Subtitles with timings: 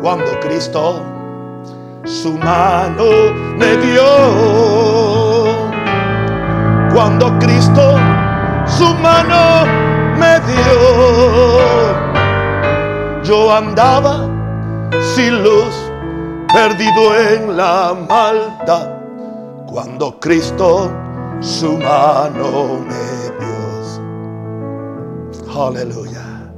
[0.00, 1.02] Cuando Cristo
[2.04, 4.10] su mano me dio.
[6.94, 7.96] Cuando Cristo
[8.66, 9.66] su mano
[10.18, 10.80] me dio.
[13.22, 14.28] Yo andaba
[15.14, 15.85] sin luz,
[16.56, 18.88] perdido en la maldad.
[19.66, 20.90] Cuando Cristo
[21.40, 23.04] su mano me
[23.38, 23.56] dio.
[25.66, 26.50] Aleluya.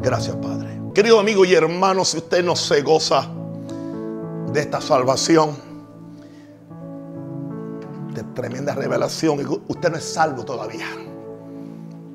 [0.00, 0.80] Gracias, Padre.
[0.92, 3.28] Querido amigo y hermano, si usted no se goza
[4.52, 5.50] de esta salvación,
[8.14, 10.88] de tremenda revelación, usted no es salvo todavía.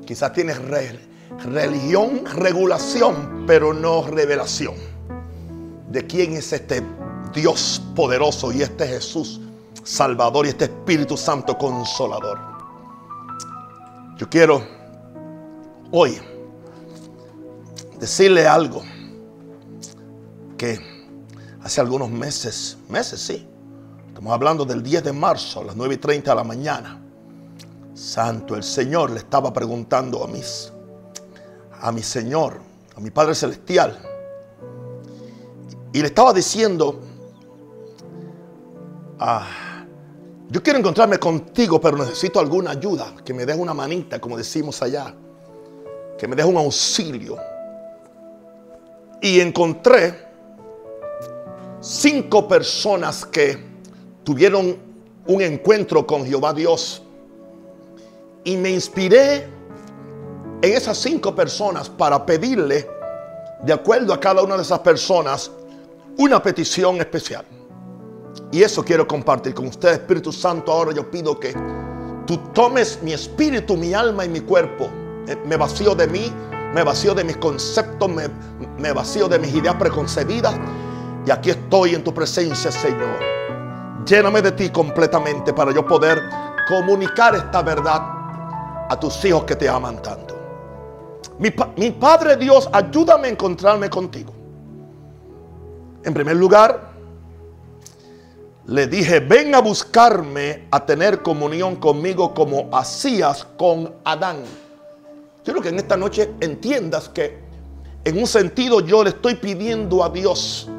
[0.05, 0.53] Quizás tiene
[1.45, 4.75] religión, regulación, pero no revelación.
[5.89, 6.83] De quién es este
[7.33, 9.41] Dios poderoso y este Jesús
[9.83, 12.39] Salvador y este Espíritu Santo Consolador.
[14.17, 14.63] Yo quiero
[15.91, 16.19] hoy
[17.99, 18.83] decirle algo
[20.57, 20.79] que
[21.63, 23.47] hace algunos meses, meses sí,
[24.07, 27.01] estamos hablando del 10 de marzo a las 9 y 30 de la mañana.
[27.95, 30.71] Santo, el Señor le estaba preguntando a mis,
[31.79, 32.59] a mi Señor,
[32.95, 33.99] a mi Padre Celestial,
[35.93, 37.01] y le estaba diciendo,
[39.21, 39.47] ah,
[40.49, 44.81] yo quiero encontrarme contigo, pero necesito alguna ayuda, que me des una manita, como decimos
[44.81, 45.13] allá,
[46.17, 47.37] que me des un auxilio.
[49.21, 50.27] Y encontré
[51.79, 53.63] cinco personas que
[54.23, 54.77] tuvieron
[55.27, 57.03] un encuentro con Jehová Dios.
[58.43, 59.47] Y me inspiré
[60.61, 62.89] en esas cinco personas para pedirle,
[63.63, 65.51] de acuerdo a cada una de esas personas,
[66.17, 67.45] una petición especial.
[68.51, 70.71] Y eso quiero compartir con ustedes, Espíritu Santo.
[70.71, 71.53] Ahora yo pido que
[72.25, 74.89] tú tomes mi espíritu, mi alma y mi cuerpo.
[75.27, 76.31] Eh, me vacío de mí,
[76.73, 78.29] me vacío de mis conceptos, me,
[78.77, 80.55] me vacío de mis ideas preconcebidas.
[81.25, 83.19] Y aquí estoy en tu presencia, Señor.
[84.05, 86.21] Lléname de ti completamente para yo poder
[86.67, 88.01] comunicar esta verdad
[88.89, 90.35] a tus hijos que te aman tanto.
[91.39, 94.33] Mi Padre Dios, ayúdame a encontrarme contigo.
[96.03, 96.90] En primer lugar,
[98.71, 104.37] le dije, ven a buscarme a tener comunión conmigo como hacías con Adán.
[105.43, 107.37] Quiero que en esta noche entiendas que
[108.05, 110.69] en un sentido yo le estoy pidiendo a Dios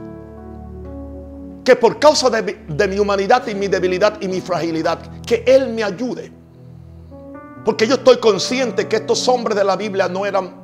[1.65, 5.69] que por causa de, de, mi humanidad y mi debilidad y mi fragilidad, que Él
[5.69, 6.33] me ayude.
[7.63, 10.55] Porque yo estoy consciente que estos hombres de la Biblia no eran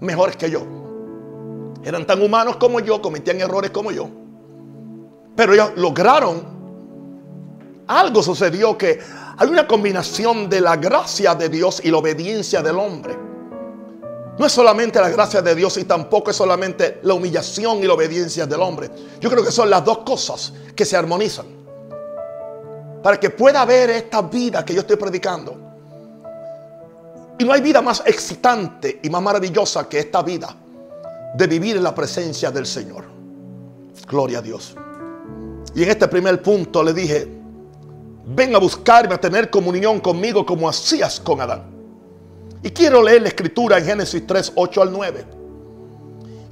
[0.00, 0.62] mejores que yo.
[1.84, 4.08] Eran tan humanos como yo, cometían errores como yo.
[5.36, 6.51] Pero ellos lograron
[8.00, 9.00] algo sucedió que
[9.36, 13.16] hay una combinación de la gracia de Dios y la obediencia del hombre.
[14.38, 17.94] No es solamente la gracia de Dios y tampoco es solamente la humillación y la
[17.94, 18.90] obediencia del hombre.
[19.20, 21.46] Yo creo que son las dos cosas que se armonizan.
[23.02, 25.56] Para que pueda haber esta vida que yo estoy predicando.
[27.38, 30.54] Y no hay vida más excitante y más maravillosa que esta vida
[31.34, 33.04] de vivir en la presencia del Señor.
[34.08, 34.74] Gloria a Dios.
[35.74, 37.41] Y en este primer punto le dije,
[38.24, 41.64] ven a buscarme, a tener comunión conmigo como hacías con Adán.
[42.62, 45.24] Y quiero leer la escritura en Génesis 3, 8 al 9.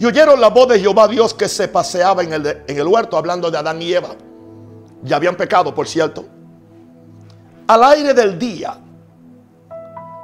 [0.01, 3.17] Y oyeron la voz de Jehová Dios que se paseaba en el, en el huerto
[3.17, 4.17] hablando de Adán y Eva.
[5.03, 6.25] Ya habían pecado, por cierto.
[7.67, 8.77] Al aire del día.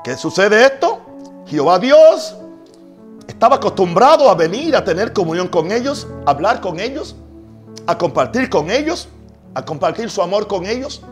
[0.02, 1.00] ¿Qué sucede esto?
[1.46, 2.36] Jehová Dios
[3.26, 7.16] estaba acostumbrado a venir a tener comunión con ellos, a hablar con ellos,
[7.86, 9.08] a compartir con ellos,
[9.54, 11.02] a compartir su amor con ellos.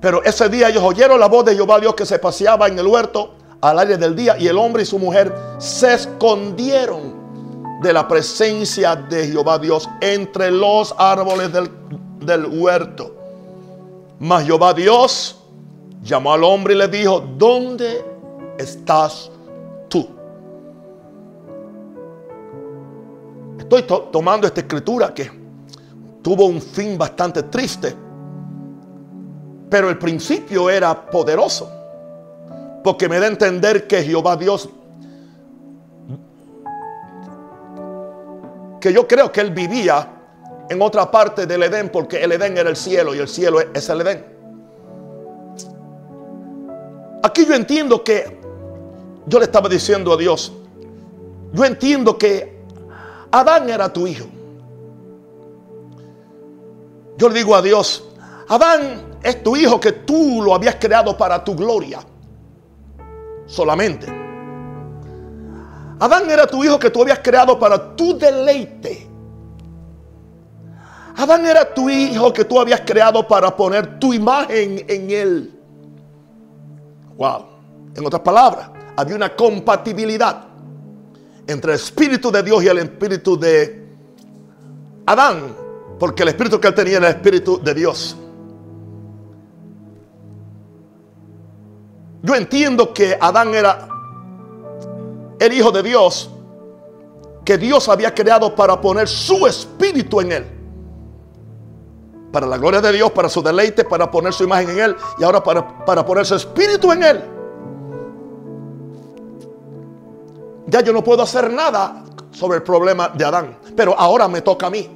[0.00, 2.86] Pero ese día ellos oyeron la voz de Jehová Dios que se paseaba en el
[2.86, 7.20] huerto al aire del día y el hombre y su mujer se escondieron
[7.82, 11.70] de la presencia de Jehová Dios entre los árboles del,
[12.20, 13.14] del huerto.
[14.18, 15.38] Mas Jehová Dios
[16.02, 18.02] llamó al hombre y le dijo, ¿dónde
[18.58, 19.30] estás
[19.88, 20.08] tú?
[23.58, 25.30] Estoy to tomando esta escritura que
[26.22, 27.94] tuvo un fin bastante triste
[29.70, 31.70] pero el principio era poderoso.
[32.82, 34.68] Porque me da a entender que Jehová Dios,
[38.80, 40.08] que yo creo que él vivía
[40.68, 43.88] en otra parte del Edén, porque el Edén era el cielo y el cielo es
[43.88, 44.24] el Edén.
[47.22, 48.40] Aquí yo entiendo que
[49.26, 50.52] yo le estaba diciendo a Dios,
[51.52, 52.60] yo entiendo que
[53.30, 54.26] Adán era tu hijo.
[57.18, 58.08] yo le digo a Dios,
[58.48, 62.00] Adán es tu hijo que tú lo habías creado para tu gloria.
[63.46, 64.06] Solamente.
[65.98, 69.06] Adán era tu hijo que tú habías creado para tu deleite.
[71.16, 75.60] Adán era tu hijo que tú habías creado para poner tu imagen en él.
[77.16, 77.44] Wow.
[77.94, 80.44] En otras palabras, había una compatibilidad
[81.46, 83.86] entre el Espíritu de Dios y el Espíritu de
[85.04, 85.54] Adán,
[85.98, 88.16] porque el Espíritu que él tenía era el Espíritu de Dios.
[92.22, 93.88] Yo entiendo que Adán era
[95.38, 96.30] el Hijo de Dios,
[97.44, 100.46] que Dios había creado para poner su espíritu en él.
[102.30, 105.24] Para la gloria de Dios, para su deleite, para poner su imagen en él y
[105.24, 107.24] ahora para, para poner su espíritu en él.
[110.66, 113.58] Ya yo no puedo hacer nada sobre el problema de Adán.
[113.74, 114.88] Pero ahora me toca a mí.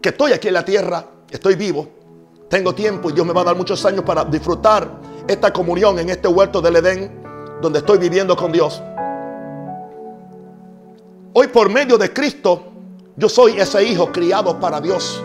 [0.00, 1.86] Que estoy aquí en la tierra, estoy vivo,
[2.48, 4.88] tengo tiempo y Dios me va a dar muchos años para disfrutar
[5.28, 7.22] esta comunión en este huerto del Edén
[7.60, 8.82] donde estoy viviendo con Dios.
[11.34, 12.64] Hoy por medio de Cristo,
[13.16, 15.22] yo soy ese hijo criado para Dios.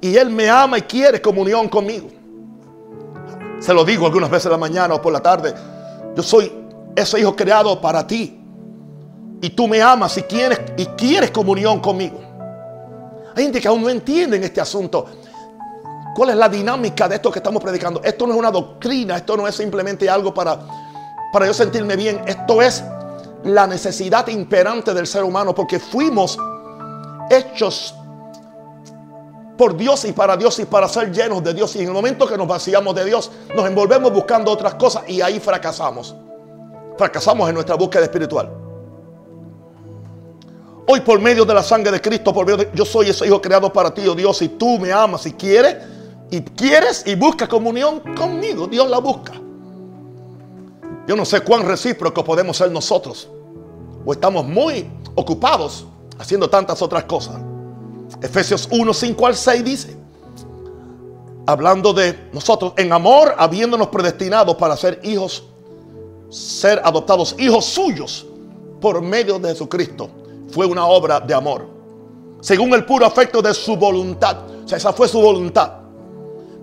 [0.00, 2.08] Y Él me ama y quiere comunión conmigo.
[3.58, 5.52] Se lo digo algunas veces en la mañana o por la tarde.
[6.14, 6.52] Yo soy
[6.94, 8.40] ese hijo creado para ti.
[9.40, 12.20] Y tú me amas y quieres, y quieres comunión conmigo.
[13.34, 15.06] Hay gente que aún no entiende en este asunto.
[16.16, 18.00] ¿Cuál es la dinámica de esto que estamos predicando?
[18.02, 20.58] Esto no es una doctrina, esto no es simplemente algo para,
[21.30, 22.22] para yo sentirme bien.
[22.26, 22.82] Esto es
[23.44, 26.38] la necesidad imperante del ser humano porque fuimos
[27.28, 27.94] hechos
[29.58, 31.76] por Dios y para Dios y para ser llenos de Dios.
[31.76, 35.20] Y en el momento que nos vaciamos de Dios, nos envolvemos buscando otras cosas y
[35.20, 36.14] ahí fracasamos
[36.96, 38.50] fracasamos en nuestra búsqueda espiritual.
[40.88, 43.42] Hoy por medio de la sangre de Cristo, por medio de, yo soy ese hijo
[43.42, 45.76] creado para ti, oh Dios, y tú me amas y quieres,
[46.30, 49.32] y quieres y buscas comunión conmigo, Dios la busca.
[51.06, 53.28] Yo no sé cuán recíproco podemos ser nosotros,
[54.04, 55.86] o estamos muy ocupados
[56.18, 57.36] haciendo tantas otras cosas.
[58.20, 59.96] Efesios 1, 5 al 6 dice,
[61.46, 65.44] hablando de nosotros, en amor, habiéndonos predestinado para ser hijos
[66.28, 68.26] ser adoptados hijos suyos
[68.80, 70.10] por medio de Jesucristo
[70.50, 71.66] fue una obra de amor.
[72.40, 74.38] Según el puro afecto de su voluntad.
[74.64, 75.72] O sea, esa fue su voluntad.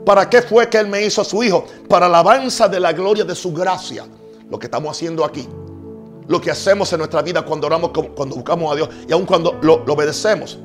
[0.06, 1.66] ¿Para qué fue que Él me hizo su hijo?
[1.88, 4.06] Para alabanza de la gloria de su gracia.
[4.50, 5.48] Lo que estamos haciendo aquí.
[6.28, 9.60] Lo que hacemos en nuestra vida cuando oramos, cuando buscamos a Dios y aun cuando
[9.62, 10.58] lo, obedecemos.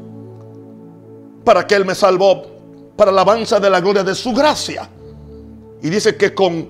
[1.45, 2.47] Para que Él me salvó.
[2.97, 4.89] Para alabanza de la gloria de su gracia.
[5.81, 6.69] Y dice que con,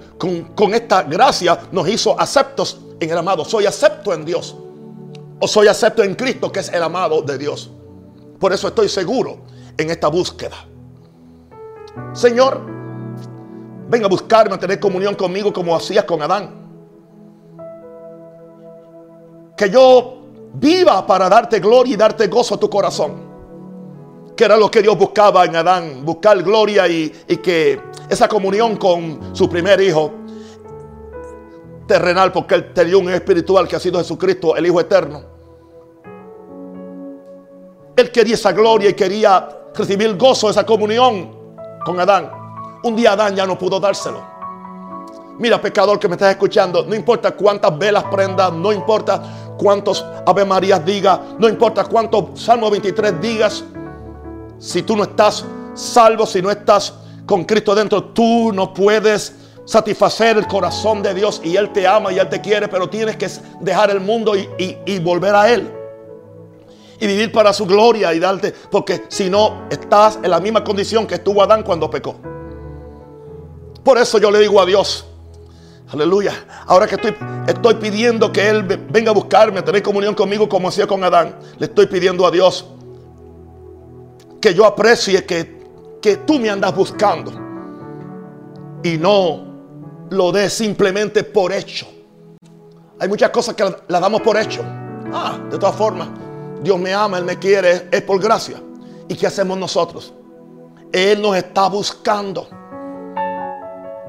[0.74, 3.44] esta gracia nos hizo aceptos en el amado.
[3.46, 4.54] Soy acepto en Dios.
[5.40, 7.70] O soy acepto en Cristo, que es el amado de Dios.
[8.38, 9.38] Por eso estoy seguro
[9.78, 10.66] en esta búsqueda.
[12.12, 12.60] Señor,
[13.88, 16.50] venga a buscarme, a tener comunión conmigo como hacías con Adán.
[19.56, 20.18] Que yo
[20.54, 23.28] viva para darte gloria y darte gozo a tu corazón.
[24.36, 27.10] Que era lo que Dios buscaba en Adán, buscar gloria y,
[27.42, 30.12] que esa comunión con su primer hijo
[31.86, 35.22] terrenal, porque él tenía un espiritual que ha sido Jesucristo, el Hijo Eterno.
[37.96, 41.37] Él quería esa gloria y quería recibir gozo, esa comunión
[41.88, 42.30] con Adán.
[42.82, 44.22] Un día Adán ya no pudo dárselo.
[45.38, 49.22] Mira, pecador que me estás escuchando, no importa cuántas velas prendas, no importa
[49.56, 53.64] cuántos Ave Marías digas, no importa cuántos Salmo 23 digas,
[54.58, 56.92] si tú no estás salvo, si no estás
[57.24, 62.12] con Cristo dentro, tú no puedes satisfacer el corazón de Dios y Él te ama
[62.12, 63.30] y Él te quiere, pero tienes que
[63.60, 65.72] dejar el mundo y, volver a Él.
[67.00, 71.06] Y vivir para su gloria y darte, porque si no, estás en la misma condición
[71.06, 72.16] que estuvo Adán cuando pecó.
[73.84, 75.06] Por eso yo le digo a Dios,
[75.88, 76.32] aleluya,
[76.66, 77.14] ahora que estoy,
[77.46, 81.36] estoy pidiendo que Él venga a buscarme, a tener comunión conmigo como hacía con Adán,
[81.58, 82.66] le estoy pidiendo a Dios
[84.40, 85.58] que yo aprecie que
[86.00, 87.32] que tú me andas buscando
[88.82, 89.46] y no
[90.10, 91.86] lo des simplemente por hecho.
[93.00, 94.62] Hay muchas cosas que las damos por hecho.
[95.12, 96.08] Ah, de todas formas,
[96.62, 98.60] Dios me ama, Él me quiere, es por gracia.
[99.08, 100.12] ¿Y qué hacemos nosotros?
[100.92, 102.48] Él nos está buscando.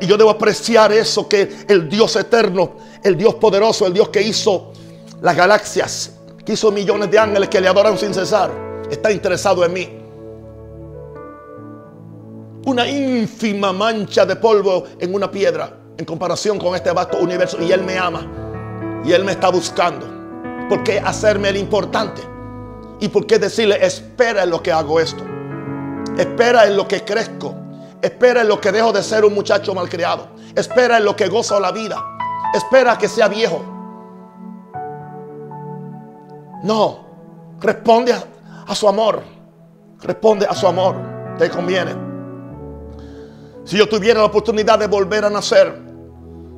[0.01, 4.21] Y yo debo apreciar eso, que el Dios eterno, el Dios poderoso, el Dios que
[4.21, 4.71] hizo
[5.21, 6.11] las galaxias,
[6.45, 8.51] que hizo millones de ángeles que le adoran sin cesar,
[8.89, 9.99] está interesado en mí
[12.65, 17.57] una ínfima mancha de polvo en una piedra en comparación con este vasto universo.
[17.61, 19.01] Y Él me ama.
[19.03, 20.07] Y Él me está buscando.
[20.69, 22.21] ¿Por qué hacerme el importante?
[22.99, 25.23] ¿Y por qué decirle, espera en lo que hago esto?
[26.17, 27.55] Espera en lo que crezco.
[28.01, 30.27] Espera en lo que dejo de ser un muchacho malcriado.
[30.55, 32.03] Espera en lo que gozo la vida.
[32.53, 33.61] Espera que sea viejo.
[36.63, 37.05] No,
[37.61, 38.13] responde
[38.67, 39.21] a, su amor.
[40.01, 40.95] Responde a su amor.
[41.37, 41.95] Te conviene.
[43.63, 45.73] Si yo tuviera la oportunidad de volver a nacer,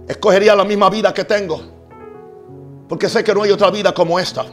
[0.07, 1.61] escogería la misma vida que tengo.
[2.87, 4.45] Porque sé que no hay otra vida como esta.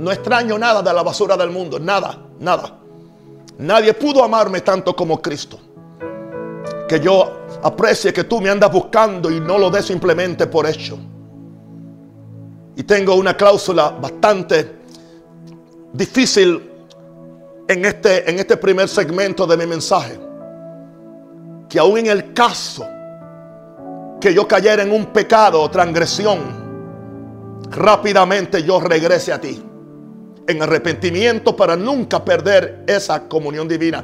[0.00, 1.78] No extraño nada de la basura del mundo.
[1.78, 2.78] Nada, nada.
[3.58, 5.60] Nadie pudo amarme tanto como Cristo.
[6.88, 10.98] Que yo aprecie que tú me andas buscando y no lo des simplemente por hecho.
[12.76, 14.80] Y tengo una cláusula bastante
[15.92, 16.70] difícil
[17.68, 20.18] en este, en este primer segmento de mi mensaje.
[21.68, 22.86] Que aún en el caso
[24.18, 26.38] que yo cayera en un pecado o transgresión,
[27.70, 29.66] rápidamente yo regrese a ti.
[30.46, 34.02] En arrepentimiento para nunca perder esa comunión divina.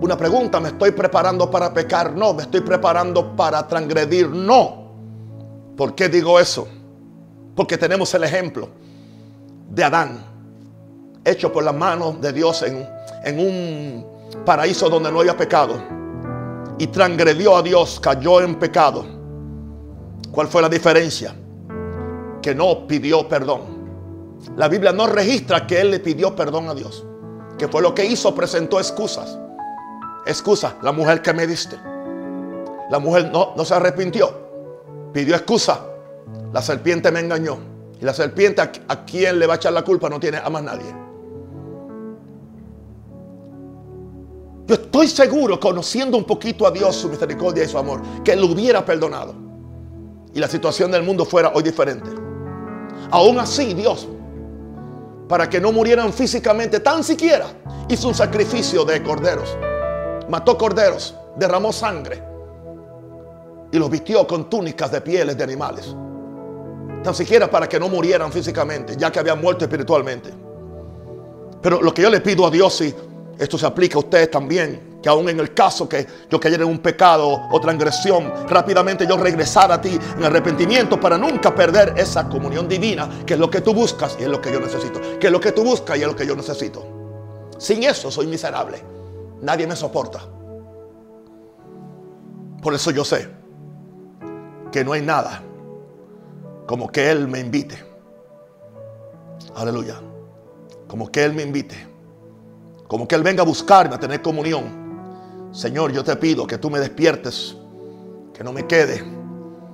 [0.00, 2.14] Una pregunta, ¿me estoy preparando para pecar?
[2.14, 4.28] No, me estoy preparando para transgredir.
[4.28, 4.88] No.
[5.76, 6.68] ¿Por qué digo eso?
[7.54, 8.68] Porque tenemos el ejemplo
[9.70, 10.24] de Adán
[11.24, 12.86] hecho por la mano de Dios en,
[13.24, 14.06] en un
[14.44, 15.82] paraíso donde no había pecado.
[16.78, 19.04] Y transgredió a Dios, cayó en pecado.
[20.30, 21.34] ¿Cuál fue la diferencia?
[22.40, 23.77] Que no pidió perdón.
[24.56, 27.04] La Biblia no registra que él le pidió perdón a Dios.
[27.58, 29.38] Que fue lo que hizo, presentó excusas.
[30.26, 31.76] Excusa, la mujer que me diste.
[32.90, 34.30] La mujer no, no se arrepintió.
[35.12, 35.84] Pidió excusa.
[36.52, 37.58] La serpiente me engañó.
[38.00, 40.62] Y la serpiente a, quien le va a echar la culpa no tiene a más
[40.62, 40.94] nadie.
[44.66, 48.46] Yo estoy seguro, conociendo un poquito a Dios, su misericordia y su amor, que lo
[48.46, 49.34] hubiera perdonado.
[50.34, 52.08] Y la situación del mundo fuera hoy diferente.
[53.10, 54.06] Aún así, Dios,
[55.28, 57.46] para que no murieran físicamente, tan siquiera
[57.88, 59.56] hizo un sacrificio de corderos.
[60.28, 62.22] Mató corderos, derramó sangre
[63.70, 65.94] y los vistió con túnicas de pieles de animales.
[67.02, 70.30] Tan siquiera para que no murieran físicamente, ya que habían muerto espiritualmente.
[71.60, 72.94] Pero lo que yo le pido a Dios, si
[73.38, 74.87] esto se aplica a ustedes también.
[75.02, 79.16] Que aún en el caso que yo cayera en un pecado o transgresión, rápidamente yo
[79.16, 83.60] regresara a ti en arrepentimiento para nunca perder esa comunión divina, que es lo que
[83.60, 85.00] tú buscas y es lo que yo necesito.
[85.20, 86.84] Que es lo que tú buscas y es lo que yo necesito.
[87.58, 88.82] Sin eso soy miserable.
[89.42, 90.20] Nadie me soporta.
[92.60, 93.28] Por eso yo sé
[94.72, 95.42] que no hay nada
[96.66, 97.82] como que Él me invite.
[99.54, 100.00] Aleluya.
[100.86, 101.86] Como que Él me invite.
[102.86, 104.87] Como que Él venga a buscarme, a tener comunión.
[105.52, 107.56] Señor, yo te pido que tú me despiertes,
[108.34, 109.02] que no me quede,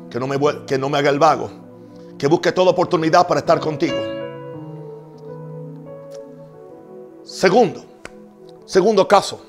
[0.08, 1.50] que no me, que no me haga el vago,
[2.16, 3.96] que busque toda oportunidad para estar contigo.
[7.24, 7.84] Segundo,
[8.64, 9.40] segundo caso.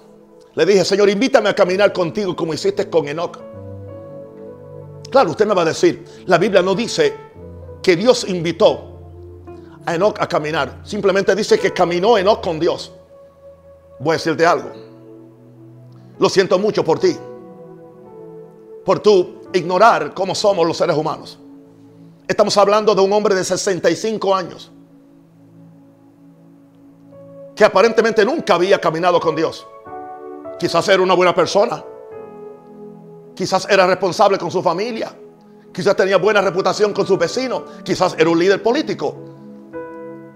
[0.55, 3.38] Le dije, Señor, invítame a caminar contigo como hiciste con Enoch.
[5.12, 7.13] Claro, usted me va a decir, la Biblia no dice
[7.84, 8.96] que Dios invitó
[9.86, 10.82] a Enoch a caminar.
[10.84, 12.91] Simplemente dice que caminó Enoch con Dios.
[14.00, 14.72] Voy a decirte algo.
[16.19, 17.15] Lo siento mucho por ti.
[18.86, 21.39] Por tu ignorar cómo somos los seres humanos.
[22.27, 24.72] Estamos hablando de un hombre de 65 años.
[27.55, 29.65] Que aparentemente nunca había caminado con Dios.
[30.60, 31.84] Quizás era una buena persona.
[33.36, 35.15] Quizás era responsable con su familia.
[35.74, 37.63] Quizás tenía buena reputación con sus vecinos.
[37.84, 39.15] Quizás era un líder político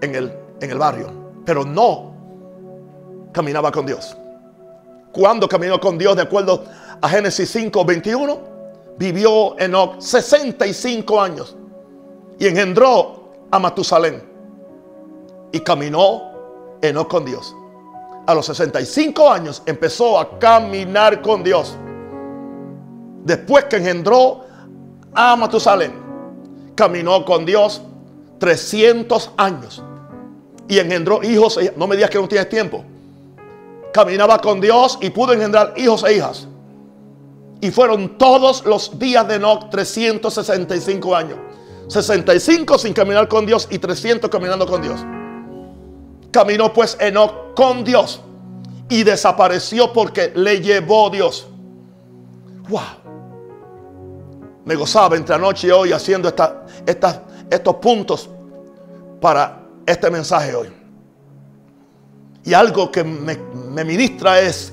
[0.00, 1.10] en el, en el barrio.
[1.44, 2.10] Pero no
[3.32, 4.16] caminaba con Dios.
[5.12, 6.64] Cuando caminó con Dios, de acuerdo
[7.00, 8.38] a Génesis 5, 21,
[8.96, 11.56] vivió Enoch 65 años
[12.38, 14.22] y engendró a Matusalén.
[15.52, 16.30] Y caminó
[16.80, 17.56] Enoch con Dios.
[18.26, 21.76] A los 65 años empezó a caminar con Dios.
[23.24, 24.44] Después que engendró
[25.12, 25.92] a Matusalén,
[26.76, 27.82] caminó con Dios
[28.38, 29.82] 300 años.
[30.68, 31.58] Y engendró hijos.
[31.76, 32.84] No me digas que no tienes tiempo
[33.92, 36.46] caminaba con Dios y pudo engendrar hijos e hijas.
[37.60, 41.38] Y fueron todos los días de Enoch 365 años.
[41.88, 45.00] 65 sin caminar con Dios y 300 caminando con Dios.
[46.30, 48.20] Caminó pues Enoch con Dios
[48.88, 51.48] y desapareció porque le llevó Dios.
[52.68, 52.80] Wow.
[54.64, 56.64] Me gozaba entre anoche y hoy haciendo esta,
[57.50, 58.30] estos puntos
[59.20, 60.79] para este mensaje hoy.
[62.44, 64.72] Y algo que me, ministra es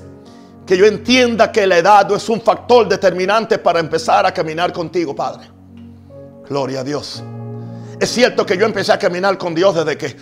[0.66, 4.72] que yo entienda que la edad no es un factor determinante para empezar a caminar
[4.72, 5.48] contigo, Padre.
[6.48, 7.22] Gloria a Dios.
[8.00, 10.16] Es cierto que yo empecé a caminar con Dios desde que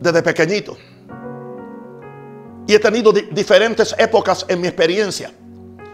[0.00, 0.76] desde pequeñito.
[2.66, 5.32] Y he tenido diferentes épocas en mi experiencia.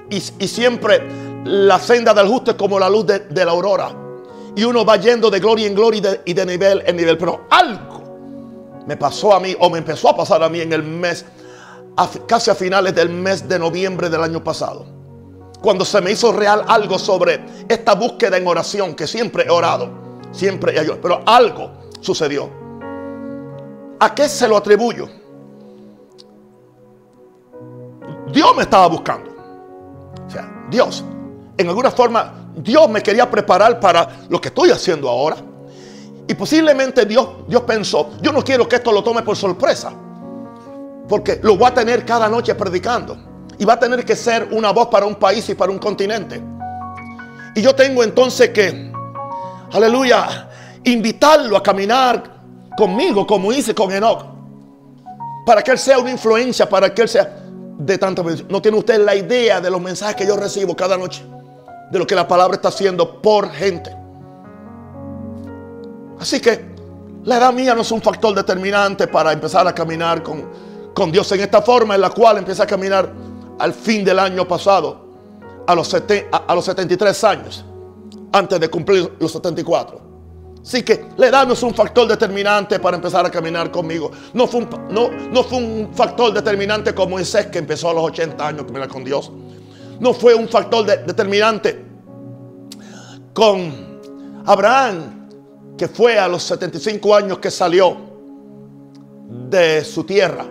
[0.09, 1.03] Y, siempre
[1.45, 3.93] la senda del justo es como la luz de, la aurora.
[4.57, 7.17] Y uno va yendo de gloria en gloria y de, nivel en nivel.
[7.17, 8.00] Pero algo
[8.91, 11.25] me pasó a mí o me empezó a pasar a mí en el mes,
[12.27, 14.85] casi a finales del mes de noviembre del año pasado.
[15.63, 19.89] Cuando se me hizo real algo sobre esta búsqueda en oración, que siempre he orado,
[20.33, 20.85] siempre he.
[20.97, 21.71] Pero algo
[22.01, 22.51] sucedió.
[24.01, 25.09] ¿A qué se lo atribuyo?
[28.33, 29.31] Dios me estaba buscando.
[30.27, 31.05] O sea, Dios.
[31.57, 35.37] En alguna forma, Dios me quería preparar para lo que estoy haciendo ahora.
[36.31, 39.93] Y posiblemente Dios, Dios pensó, yo no quiero que esto lo tome por sorpresa.
[41.09, 43.17] Porque lo voy a tener cada noche predicando.
[43.59, 46.41] Y va a tener que ser una voz para un país y para un continente.
[47.57, 48.93] Y yo tengo entonces que,
[49.73, 50.49] aleluya,
[50.85, 52.23] invitarlo a caminar
[52.77, 54.25] conmigo como hice con Enoch.
[55.45, 57.39] Para que él sea una influencia, para que él sea
[57.77, 61.25] de tanta No tiene usted la idea de los mensajes que yo recibo cada noche.
[61.91, 63.99] De lo que la palabra está haciendo por gente.
[66.21, 66.61] Así que
[67.25, 70.45] la edad mía no es un factor determinante para empezar a caminar con,
[70.95, 73.11] con Dios en esta forma en la cual empecé a caminar
[73.59, 75.09] al fin del año pasado,
[75.67, 77.65] a los, a los 73 años,
[78.33, 80.11] antes de cumplir los 74.
[80.63, 84.11] Así que la edad no es un factor determinante para empezar a caminar conmigo.
[84.35, 88.05] No fue un, no, no fue un factor determinante como Moisés que empezó a los
[88.05, 89.33] 80 años a caminar con Dios.
[89.99, 91.83] No fue un factor determinante
[93.33, 94.01] con
[94.45, 95.20] Abraham
[95.81, 97.97] que fue a los 75 años que salió
[99.49, 100.45] de su tierra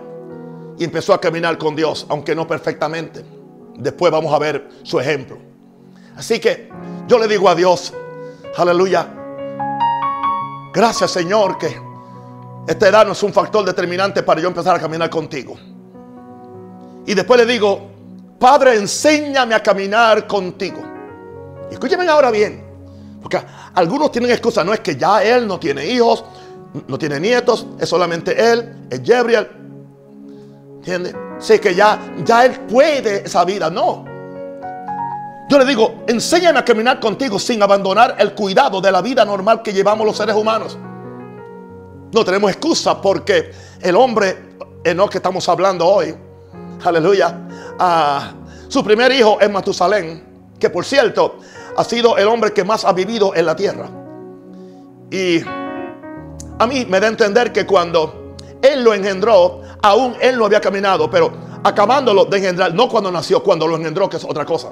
[0.76, 3.24] y empezó a caminar con Dios, aunque no perfectamente.
[3.76, 5.38] Después vamos a ver su ejemplo.
[6.16, 6.68] Así que
[7.06, 7.94] yo le digo a Dios,
[8.56, 9.08] aleluya,
[10.74, 11.80] Gracias Señor que
[12.66, 15.56] esta edad no es un factor determinante para yo empezar a caminar contigo.
[17.06, 17.88] Y después le digo,
[18.36, 20.82] Padre, enséñame a caminar contigo.
[21.70, 22.69] Escúcheme ahora bien,
[23.22, 23.40] porque
[23.74, 26.24] algunos tienen excusa, no es que ya él no tiene hijos,
[26.86, 29.48] no tiene nietos, es solamente él, es Gabriel.
[30.76, 31.14] ¿Entiende?
[31.38, 34.04] Sé que ya, ya él puede esa vida, no.
[35.48, 39.62] Yo le digo, enséñame a caminar contigo sin abandonar el cuidado de la vida normal
[39.62, 40.78] que llevamos los seres humanos.
[42.12, 44.50] No tenemos excusa porque el hombre
[44.84, 46.14] en lo que estamos hablando hoy,
[46.84, 47.36] aleluya,
[48.68, 51.38] su primer hijo es Matusalén, que por cierto
[51.80, 53.88] ha sido el hombre que más ha vivido en la tierra.
[55.10, 55.40] Y
[56.58, 60.60] a mí me da a entender que cuando él lo engendró, aún él no había
[60.60, 61.32] caminado, pero
[61.64, 64.70] acabándolo de engendrar, no cuando nació, cuando lo engendró, que es otra cosa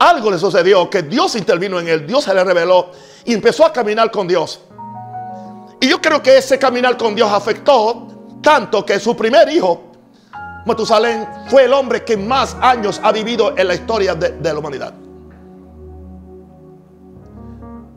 [0.00, 2.90] algo le sucedió, que Dios intervino en él, Dios se le reveló
[3.24, 4.60] y empezó a caminar con Dios.
[5.78, 8.08] Y yo creo que ese caminar con Dios afectó
[8.42, 9.82] tanto que su primer hijo,
[10.64, 14.58] Matusalén, fue el hombre que más años ha vivido en la historia de, de la
[14.58, 14.94] humanidad.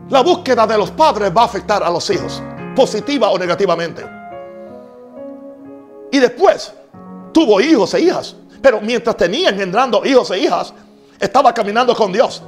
[0.10, 2.42] La búsqueda de los padres va a afectar a los hijos,
[2.76, 4.06] positiva o negativamente.
[6.12, 6.74] Y después
[7.32, 8.36] tuvo hijos e hijas.
[8.62, 10.74] Pero mientras tenía engendrando hijos e hijas,
[11.20, 12.44] estaba caminando con Dios.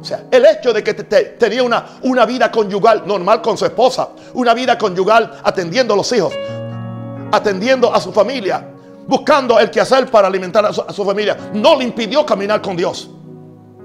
[0.00, 4.10] O sea, el hecho de que tenía una, una vida conyugal normal con su esposa,
[4.34, 6.32] una vida conyugal atendiendo a los hijos,
[7.32, 8.66] atendiendo a su familia,
[9.06, 13.10] buscando el hacer para alimentar a su, familia, no le impidió caminar con Dios.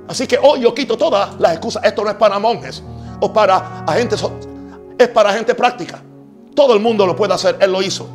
[0.07, 1.83] Así que hoy yo quito todas las excusas.
[1.85, 2.83] Esto no es para monjes
[3.21, 4.21] o para agentes,
[4.97, 6.03] es para gente práctica.
[6.53, 8.07] Todo el mundo lo puede hacer, él lo hizo.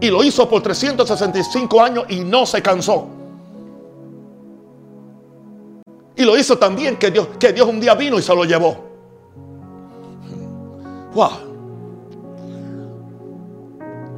[0.00, 3.06] Y lo hizo por 365 años y no se cansó.
[6.16, 8.76] Y lo hizo también que Dios, que Dios un día vino y se lo llevó.
[11.14, 11.30] Wow.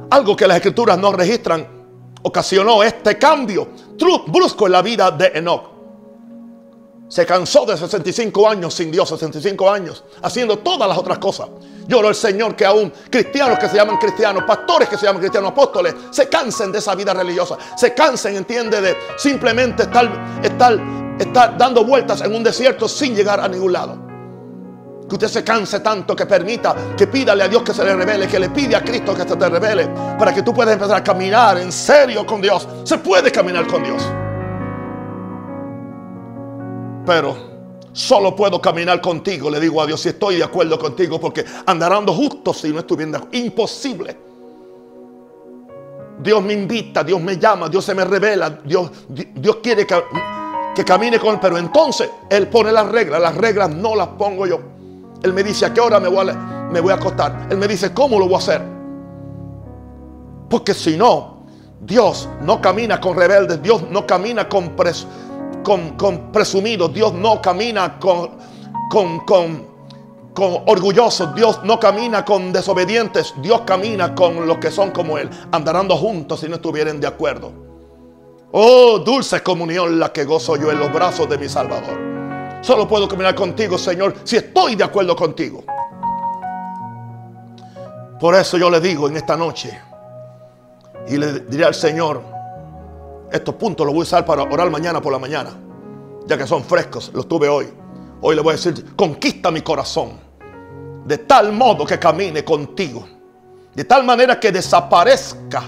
[0.09, 1.65] Algo que las escrituras no registran
[2.23, 3.69] ocasionó este cambio
[4.27, 5.70] brusco en la vida de Enoch.
[7.11, 11.49] Se cansó de 65 años sin Dios, 65 años, haciendo todas las otras cosas.
[11.85, 15.51] Lloro el Señor que aún cristianos que se llaman cristianos, pastores que se llaman cristianos,
[15.51, 17.57] apóstoles, se cansen de esa vida religiosa.
[17.75, 20.09] Se cansen, entiende, de simplemente estar,
[20.41, 20.79] estar
[21.19, 23.97] está dando vueltas en un desierto sin llegar a ningún lado.
[25.09, 28.25] Que usted se canse tanto que permita, que pídale a Dios que se le revele,
[28.25, 31.03] que le pide a Cristo que se te revele, para que tú puedas empezar a
[31.03, 32.65] caminar en serio con Dios.
[32.85, 34.01] Se puede caminar con Dios.
[37.05, 37.35] Pero
[37.91, 42.13] solo puedo caminar contigo, le digo a Dios, si estoy de acuerdo contigo, porque andarando
[42.13, 44.17] justo si no estuviera imposible.
[46.21, 49.95] Dios me invita, Dios me llama, Dios se me revela, Dios, Dios quiere que
[50.73, 51.39] que camine con él.
[51.41, 53.21] Pero entonces él pone las reglas.
[53.21, 54.59] Las reglas no las pongo yo.
[55.23, 57.47] Él me dice a qué hora me voy a, me voy a acostar.
[57.49, 58.61] Él me dice cómo lo voy a hacer.
[60.49, 61.45] Porque si no,
[61.79, 64.75] Dios no camina con rebeldes, Dios no camina con,
[65.63, 68.31] con, presumidos, Dios no camina con,
[68.89, 69.67] con, con,
[70.33, 75.29] con orgullosos, Dios no camina con desobedientes, Dios camina con los que son como Él,
[75.51, 77.51] andarán juntos si no estuvieran de acuerdo.
[78.53, 81.97] Oh, dulce comunión la que gozo yo en los brazos de mi Salvador.
[82.61, 85.63] Solo puedo caminar contigo, Señor, si estoy de acuerdo contigo.
[88.19, 89.79] Por eso yo le digo en esta noche,
[91.07, 92.21] y le diré al Señor,
[93.31, 95.51] estos puntos los voy a usar para orar mañana por la mañana,
[96.27, 97.67] ya que son frescos, los tuve hoy.
[98.21, 100.11] Hoy le voy a decir, conquista mi corazón,
[101.05, 103.07] de tal modo que camine contigo,
[103.73, 105.63] de tal manera que desaparezca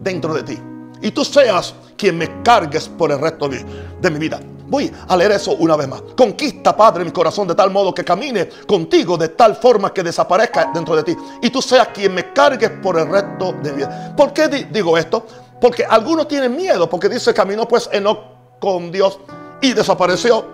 [0.00, 0.58] dentro de ti.
[1.02, 4.40] Y tú seas quien me cargues por el resto de, mi vida.
[4.68, 6.02] Voy a leer eso una vez más.
[6.16, 10.70] Conquista, Padre, mi corazón de tal modo que camine contigo de tal forma que desaparezca
[10.72, 11.16] dentro de ti.
[11.42, 14.14] Y tú seas quien me cargues por el resto de mi vida.
[14.16, 15.26] ¿Por qué digo esto?
[15.62, 16.90] Porque algunos tienen miedo.
[16.90, 18.18] Porque dice, caminó pues Enoch
[18.60, 19.18] con Dios
[19.62, 20.44] y desapareció.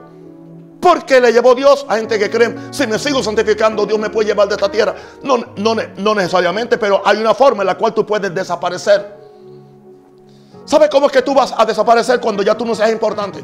[0.80, 4.28] Porque le llevó Dios a gente que creen, si me sigo santificando, Dios me puede
[4.28, 4.94] llevar de esta tierra.
[5.24, 9.18] No, no, no necesariamente, pero hay una forma en la cual tú puedes desaparecer.
[10.64, 13.42] ¿Sabes cómo es que tú vas a desaparecer cuando ya tú no seas importante?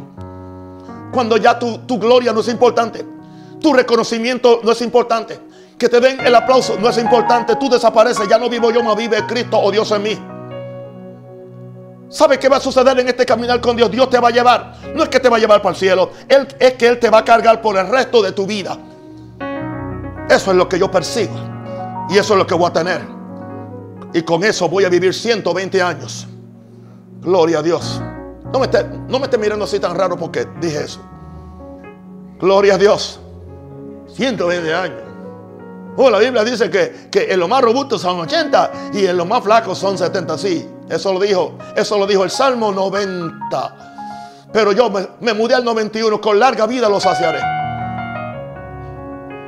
[1.14, 3.06] cuando ya tu, gloria no es importante.
[3.60, 5.40] Tu reconocimiento no es importante.
[5.78, 7.56] Que te den el aplauso no es importante.
[7.56, 8.28] Tú desapareces.
[8.28, 10.18] Ya no vivo yo, más vive Cristo o Dios en mí.
[12.14, 13.90] ¿Sabe qué va a suceder en este caminar con Dios?
[13.90, 14.76] Dios te va a llevar.
[14.94, 16.12] No es que te va a llevar para el cielo.
[16.28, 18.78] Él, es que Él te va a cargar por el resto de tu vida.
[20.30, 21.34] Eso es lo que yo persigo.
[22.08, 23.00] Y eso es lo que voy a tener.
[24.12, 26.28] Y con eso voy a vivir 120 años.
[27.20, 28.00] Gloria a Dios.
[28.52, 31.00] No me, esté, no me esté mirando así tan raro porque dije eso.
[32.38, 33.18] Gloria a Dios.
[34.14, 35.02] 120 años.
[35.96, 39.42] Oh, la Biblia dice que, en lo más robusto son 80 y en lo más
[39.42, 40.38] flacos son 70.
[40.38, 43.76] Sí, eso lo dijo, eso lo dijo el Salmo 90.
[44.52, 47.40] Pero yo me, mudé al 91, con larga vida lo saciaré.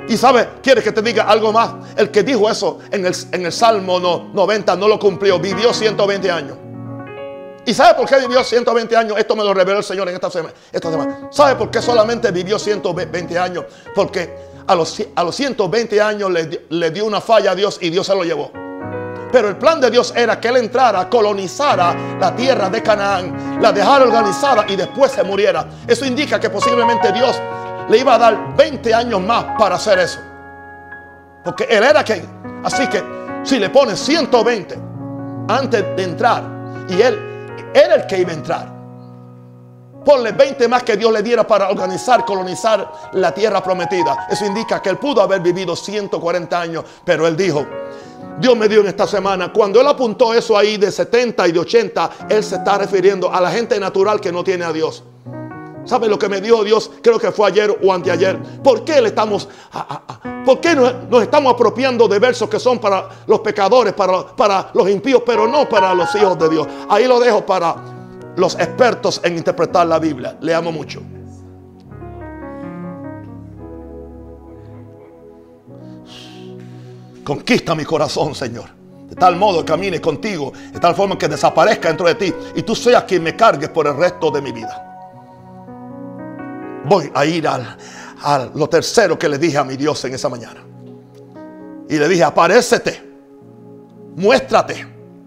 [0.09, 1.75] Y sabe, quiere que te diga algo más.
[1.97, 3.99] El que dijo eso en el, en el Salmo
[4.33, 6.59] 90 no lo cumplió, vivió 120 años.
[7.67, 9.19] ¿Y sabe por qué vivió 120 años?
[9.19, 10.55] Esto me lo reveló el Señor en esta semana.
[10.71, 11.29] Esta.
[11.33, 13.65] ¿Sabe por qué solamente vivió 120 años?
[13.93, 14.33] Porque
[14.69, 18.15] a los, a los 120 años le, dio una falla a Dios y Dios se
[18.15, 18.53] lo llevó.
[19.31, 23.73] Pero el plan de Dios era que él entrara, colonizara la tierra de Canaán, la
[23.73, 25.67] dejara organizada y después se muriera.
[25.87, 27.41] Eso indica que posiblemente Dios
[27.89, 30.21] le iba a dar 20 años más para hacer eso.
[31.45, 32.25] Porque él era quien.
[32.65, 33.03] Así que
[33.43, 34.79] si le pones 120
[35.49, 36.43] antes de entrar
[36.89, 38.77] y él era el que iba a entrar.
[40.05, 44.29] Ponle 20 más que Dios le diera para organizar, colonizar la tierra prometida.
[44.31, 47.67] Eso indica que él pudo haber vivido 140 años, pero él dijo,
[48.39, 51.59] Dios me dio en esta semana, cuando él apuntó eso ahí de 70 y de
[51.59, 55.03] 80, él se está refiriendo a la gente natural que no tiene a Dios.
[55.87, 56.91] ¿Sabe lo que me dijo Dios?
[57.01, 58.39] Creo que fue ayer o anteayer.
[58.63, 59.49] ¿Por qué le estamos,
[60.45, 64.91] por qué nos, estamos apropiando de versos que son para los pecadores, para, para los
[64.91, 66.67] impíos, pero no para los hijos de Dios?
[66.89, 67.77] Ahí lo dejo para
[68.37, 70.37] los expertos en interpretar la Biblia.
[70.41, 71.01] Le amo mucho.
[77.27, 78.71] Conquista mi corazón, Señor.
[79.09, 82.63] De tal modo que camine contigo, de tal forma que desaparezca dentro de ti y
[82.63, 84.87] tú seas quien me cargue por el resto de mi vida
[86.87, 87.77] voy a ir al,
[88.23, 90.63] a lo tercero que le dije a mi Dios en esa mañana.
[91.89, 93.03] Y le dije, aparécete,
[94.17, 94.87] muéstrate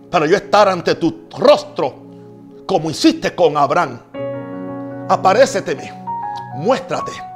[0.09, 2.07] para yo estar ante tu rostro
[2.65, 3.99] como hiciste con Abraham.
[5.09, 5.91] Aparéceteme,
[6.55, 7.28] muéstrate.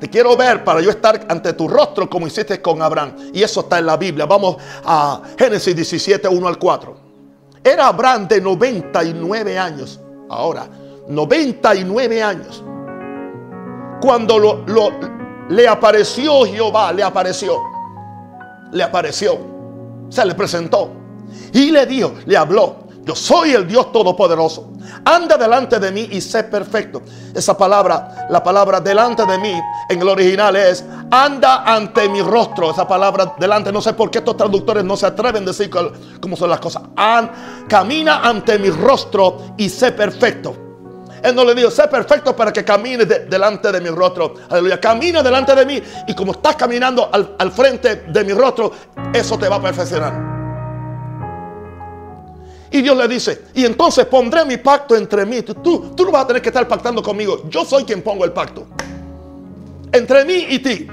[0.00, 3.14] Te quiero ver para yo estar ante tu rostro como hiciste con Abraham.
[3.32, 4.26] Y eso está en la Biblia.
[4.26, 6.96] Vamos a Génesis 17, 1 al 4.
[7.64, 10.00] Era Abraham de 99 años.
[10.28, 10.68] Ahora,
[11.08, 12.62] 99 años
[14.00, 14.90] cuando lo,
[15.48, 17.58] le apareció Jehová, le apareció,
[18.72, 19.38] le apareció,
[20.08, 20.90] se le presentó
[21.52, 24.70] y le dijo, le habló, yo soy el Dios Todopoderoso.
[25.02, 27.00] Anda delante de mí y sé perfecto.
[27.34, 32.70] Esa palabra, la palabra delante de mí en el original es anda ante mi rostro.
[32.70, 35.70] Esa palabra delante, no sé por qué estos traductores no se atreven a decir
[36.20, 36.82] cómo son las cosas.
[37.66, 40.54] camina ante mi rostro y sé perfecto.
[41.22, 44.34] Él no le dijo, sé perfecto para que camine delante de mi rostro.
[44.50, 45.82] Aleluya, camina delante de mí.
[46.06, 48.70] Y como estás caminando al, frente de mi rostro,
[49.14, 50.37] eso te va a perfeccionar.
[52.70, 55.42] Y Dios le dice, y entonces pondré mi pacto entre mí.
[55.42, 55.54] Tú,
[55.94, 57.44] tú no vas a tener que estar pactando conmigo.
[57.48, 58.66] Yo soy quien pongo el pacto.
[59.92, 60.86] Entre mí y ti.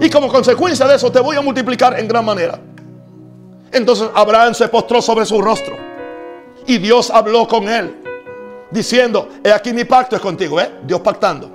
[0.00, 2.58] Y como consecuencia de eso te voy a multiplicar en gran manera.
[3.70, 5.76] Entonces Abraham se postró sobre su rostro.
[6.66, 7.96] Y Dios habló con él,
[8.70, 10.70] diciendo, he aquí mi pacto es contigo, ¿eh?
[10.84, 11.50] Dios pactando.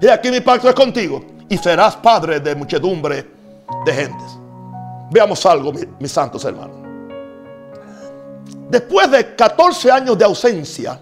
[0.00, 1.24] He aquí mi pacto es contigo.
[1.48, 3.26] Y serás padre de muchedumbre
[3.84, 4.38] de gentes.
[5.10, 6.85] Veamos algo, mis, santos hermanos.
[8.68, 11.00] Después de 14 años de ausencia,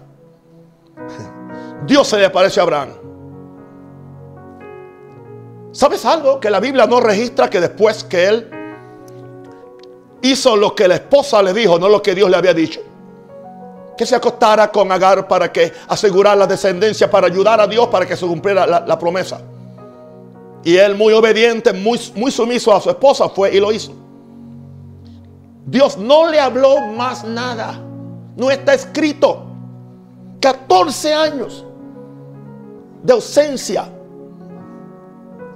[1.85, 2.89] Dios se le aparece a Abraham.
[5.71, 6.39] ¿Sabes algo?
[6.39, 8.49] Que la Biblia no registra que después que él
[10.21, 12.81] hizo lo que la esposa le dijo, no lo que Dios le había dicho.
[13.97, 18.05] Que se acostara con Agar para que asegurar la descendencia, para ayudar a Dios para
[18.05, 19.41] que se cumpliera la, promesa.
[20.63, 24.04] Y él muy obediente, muy, muy sumiso a su esposa fue y lo hizo.
[25.65, 27.79] Dios no le habló más nada.
[28.35, 29.45] No está escrito.
[30.39, 31.65] 14 años
[33.01, 33.89] de ausencia.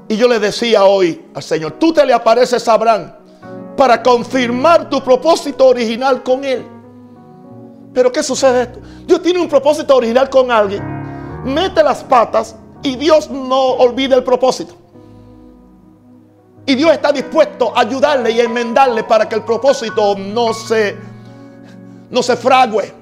[0.08, 3.12] Y yo le decía hoy al Señor, tú te le apareces a Abraham
[3.78, 6.66] para confirmar tu propósito original con él.
[7.94, 8.80] Pero ¿qué sucede esto?
[9.06, 10.84] Dios tiene un propósito original con alguien,
[11.44, 14.76] mete las patas y Dios no olvida el propósito.
[16.70, 20.96] Y Dios está dispuesto a ayudarle y a enmendarle para que el propósito no se,
[22.12, 22.94] no se frague.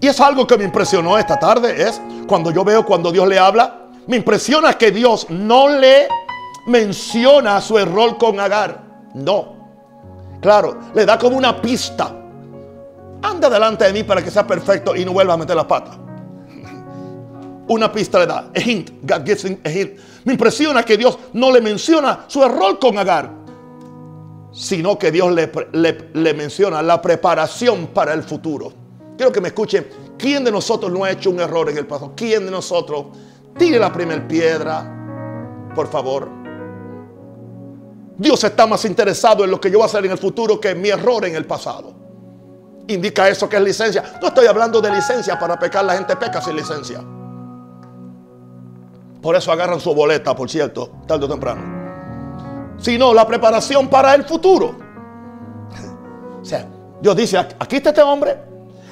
[0.00, 3.36] Y es algo que me impresionó esta tarde, es cuando yo veo cuando Dios le
[3.36, 6.06] habla, me impresiona que Dios no le
[6.68, 8.84] menciona su error con Agar.
[9.14, 9.56] No.
[10.40, 12.14] Claro, le da como una pista.
[13.22, 15.98] Anda delante de mí para que sea perfecto y no vuelva a meter la pata.
[17.66, 18.50] Una pista le da.
[18.54, 18.90] A hint.
[19.02, 19.98] God gives a hint.
[20.24, 23.30] Me impresiona que Dios no le menciona su error con Agar,
[24.52, 25.50] sino que Dios le,
[26.12, 28.72] le menciona la preparación para el futuro.
[29.16, 29.86] Quiero que me escuchen.
[30.16, 32.12] ¿Quién de nosotros no ha hecho un error en el pasado?
[32.16, 33.06] ¿Quién de nosotros
[33.56, 35.70] tire la primera piedra?
[35.74, 36.28] Por favor.
[38.16, 40.70] Dios está más interesado en lo que yo voy a hacer en el futuro que
[40.70, 41.94] en mi error en el pasado.
[42.88, 44.18] Indica eso que es licencia.
[44.20, 45.84] No estoy hablando de licencia para pecar.
[45.84, 47.02] La gente peca sin licencia.
[49.20, 51.60] Por eso agarran su boleta, por cierto, tarde o temprano.
[52.78, 54.74] Sino la preparación para el futuro.
[56.40, 56.66] O sea,
[57.02, 58.34] Dios dice, aquí está este hombre.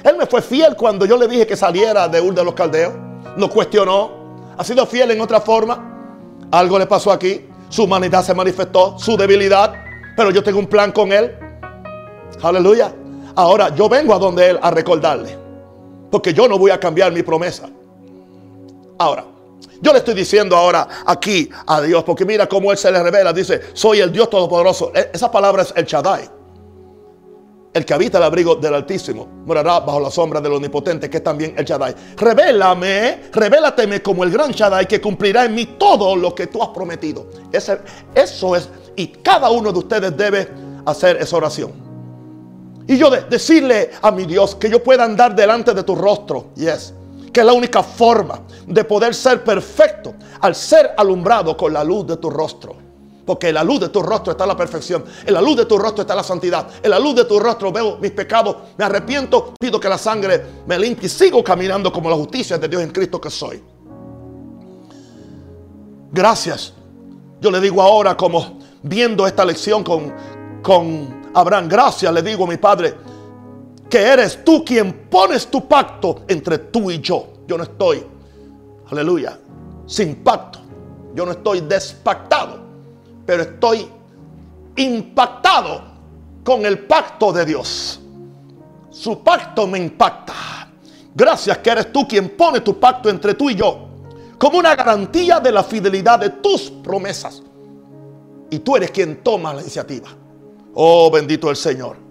[0.03, 2.93] Él me fue fiel cuando yo le dije que saliera de Ur de los Caldeos.
[3.37, 4.11] No cuestionó.
[4.55, 6.47] Ha sido fiel en otra forma.
[6.51, 7.49] Algo le pasó aquí.
[7.69, 9.73] Su humanidad se manifestó, su debilidad,
[10.17, 11.35] pero yo tengo un plan con él.
[12.41, 12.93] Aleluya.
[13.35, 15.37] Ahora yo vengo a donde él a recordarle,
[16.09, 17.69] porque yo no voy a cambiar mi promesa.
[18.97, 19.23] Ahora,
[19.81, 23.31] yo le estoy diciendo ahora aquí a Dios, porque mira cómo él se le revela,
[23.31, 24.91] dice, soy el Dios Todopoderoso.
[24.93, 26.29] E, esa palabra es el Shaddai.
[27.71, 31.23] El que habita el abrigo del Altísimo morará bajo la sombra del Omnipotente, que es
[31.23, 31.95] también el Shaddai.
[32.17, 36.69] Revélame, revélateme como el gran Shaddai que cumplirá en mí todo lo que tú has
[36.69, 37.27] prometido.
[37.51, 40.49] eso es, y cada uno de ustedes debe
[40.85, 41.71] hacer esa oración.
[42.87, 46.47] Y yo decirle a mi Dios que yo pueda andar delante de tu rostro.
[46.55, 46.93] Yes.
[47.31, 52.07] Que es la única forma de poder ser perfecto al ser alumbrado con la luz
[52.07, 52.75] de tu rostro.
[53.25, 55.05] Porque en la luz de tu rostro está la perfección.
[55.23, 56.67] En la luz de tu rostro está la santidad.
[56.81, 58.55] En la luz de tu rostro veo mis pecados.
[58.75, 59.53] Me arrepiento.
[59.59, 61.07] Pido que la sangre me limpie.
[61.07, 63.61] Sigo caminando como la justicia de Dios en Cristo que soy.
[66.11, 66.73] Gracias.
[67.39, 70.11] Yo le digo ahora como viendo esta lección con,
[70.63, 71.69] con Abraham.
[71.69, 72.95] Gracias le digo a mi Padre.
[73.89, 77.27] Que eres tú quien pones tu pacto entre tú y yo.
[77.47, 78.05] Yo no estoy.
[78.89, 79.39] Aleluya.
[79.85, 80.59] Sin pacto.
[81.15, 82.69] Yo no estoy despactado
[83.29, 83.87] pero estoy
[84.75, 85.83] impactado
[86.43, 87.99] con el pacto de Dios.
[88.89, 90.33] Su pacto me impacta.
[91.13, 93.85] Gracias que eres tú quien pone tu pacto entre tú y yo
[94.39, 97.43] como una garantía de la fidelidad de tus promesas.
[98.49, 100.07] Y tú eres quien toma la iniciativa.
[100.73, 102.08] Oh, bendito el Señor.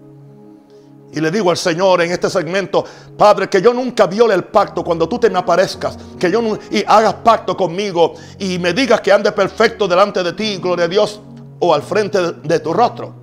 [1.11, 2.85] Y le digo al Señor en este segmento,
[3.17, 6.83] Padre, que yo nunca viole el pacto cuando tú te me aparezcas, que yo y
[6.85, 11.19] hagas pacto conmigo y me digas que ande perfecto delante de ti, gloria a Dios,
[11.59, 13.13] o al frente de, tu rostro.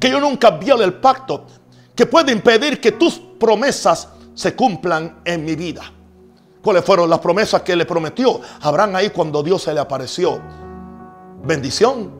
[0.00, 1.46] Que yo nunca viole el pacto
[1.94, 5.82] que puede impedir que tus promesas se cumplan en mi vida.
[6.60, 10.40] ¿Cuáles fueron las promesas que le prometió Abraham ahí cuando Dios se le apareció?
[11.44, 12.10] Bendición,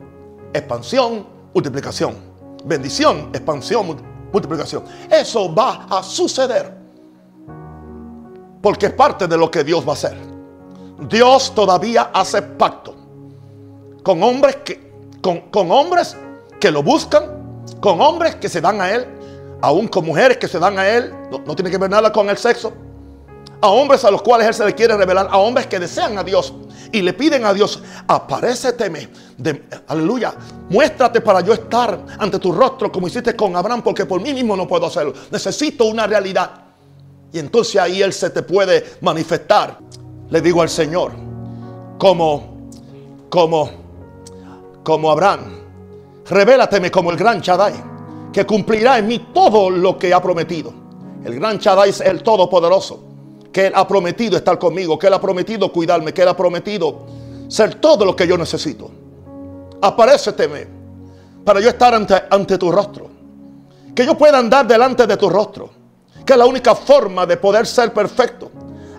[0.53, 2.15] expansión, multiplicación.
[2.63, 4.83] Bendición, expansión, multiplicación multiplicación.
[5.09, 6.73] Eso va a suceder.
[8.61, 10.17] Porque es parte de lo que Dios va a hacer.
[11.09, 12.95] Dios todavía hace pacto
[14.03, 14.91] con hombres que,
[15.21, 16.15] con, hombres
[16.59, 19.07] que lo buscan, con hombres que se dan a Él,
[19.61, 21.13] aún con mujeres que se dan a Él.
[21.31, 22.73] No, no tiene que ver nada con el sexo.
[23.61, 26.23] A hombres a los cuales Él se le quiere revelar, a hombres que desean a
[26.23, 26.53] Dios
[26.91, 30.33] y le piden a Dios, aparéceteme, de, aleluya,
[30.69, 34.57] muéstrate para yo estar ante tu rostro como hiciste con Abraham, porque por mí mismo
[34.57, 35.13] no puedo hacerlo.
[35.31, 36.51] Necesito una realidad.
[37.31, 39.77] Y entonces ahí Él se te puede manifestar.
[40.29, 41.13] Le digo al Señor,
[41.97, 42.67] como,
[43.29, 43.69] como,
[44.83, 45.61] como Abraham,
[46.27, 47.73] revélateme como el gran Shaddai,
[48.33, 50.73] que cumplirá en mí todo lo que ha prometido.
[51.23, 53.10] El gran Shaddai es el Todopoderoso
[53.51, 57.05] que Él ha prometido estar conmigo, que Él ha prometido cuidarme, que Él ha prometido
[57.47, 58.89] ser todo lo que yo necesito.
[59.81, 60.67] Aparéceteme
[61.43, 63.09] para yo estar ante, ante tu rostro.
[63.93, 65.69] Que yo pueda andar delante de tu rostro.
[66.25, 68.51] Que es la única forma de poder ser perfecto.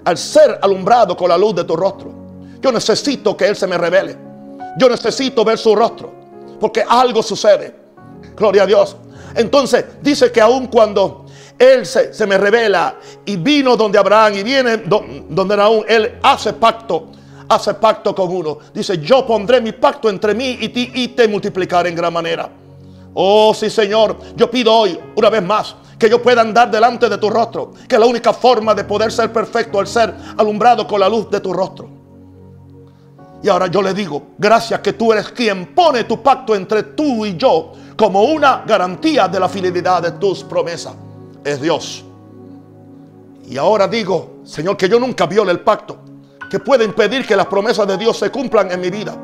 [0.05, 2.13] Al ser alumbrado con la luz de tu rostro.
[2.61, 4.19] Yo necesito que Él se me revele.
[4.77, 6.13] Yo necesito ver su rostro.
[6.61, 7.75] Porque algo sucede.
[8.37, 8.97] Gloria a Dios.
[9.35, 11.27] Entonces dice que aun cuando
[11.63, 17.07] él se, me revela y vino donde Abraham y viene donde aún Él hace pacto,
[17.49, 18.59] hace pacto con uno.
[18.75, 22.51] Dice, yo pondré mi pacto entre mí y ti y te multiplicaré en gran manera.
[23.15, 27.17] Oh, sí, Señor, yo pido hoy, una vez más, que yo pueda andar delante de
[27.17, 30.99] tu rostro, que es la única forma de poder ser perfecto, al ser alumbrado con
[30.99, 31.89] la luz de tu rostro.
[33.41, 37.25] Y ahora yo le digo, gracias que tú eres quien pone tu pacto entre tú
[37.25, 40.95] y yo como una garantía de la fidelidad de tus promesas
[41.45, 42.05] es Dios.
[43.49, 45.99] Y ahora digo, Señor, que yo nunca viole el pacto,
[46.51, 49.17] que puede impedir que las promesas de Dios se cumplan en mi vida.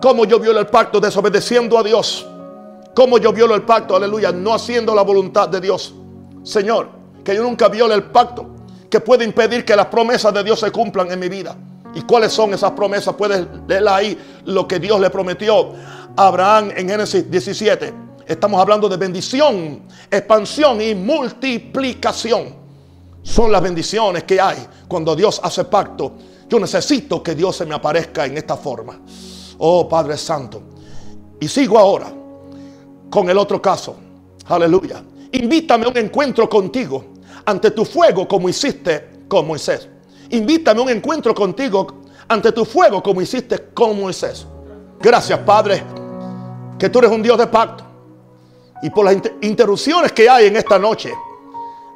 [0.00, 2.26] ¿Cómo yo violo el pacto desobedeciendo a Dios?
[2.94, 5.94] ¿Cómo yo violo el pacto, aleluya, no haciendo la voluntad de Dios?
[6.42, 6.88] Señor,
[7.24, 8.46] que yo nunca viole el pacto
[8.88, 11.56] que puede impedir que las promesas de Dios se cumplan en mi vida.
[11.94, 13.14] ¿Y cuáles son esas promesas?
[13.14, 15.72] Puedes leer ahí lo que Dios le prometió
[16.16, 18.05] a Abraham en Génesis 17.
[18.26, 22.56] Estamos hablando de bendición, expansión y multiplicación.
[23.22, 26.14] Son las bendiciones que hay cuando Dios hace pacto.
[26.48, 28.98] Yo necesito que Dios se me aparezca en esta forma.
[29.58, 30.60] Oh Padre Santo.
[31.38, 32.12] Y sigo ahora
[33.08, 33.96] con el otro caso.
[34.46, 35.04] Aleluya.
[35.30, 37.04] Invítame a un encuentro contigo
[37.44, 39.88] ante tu fuego como hiciste con Moisés.
[40.30, 44.44] Invítame a un encuentro contigo ante tu fuego como hiciste con Moisés.
[45.00, 45.84] Gracias Padre,
[46.76, 47.85] que tú eres un Dios de pacto
[48.82, 51.12] y por las interrupciones que hay en esta noche.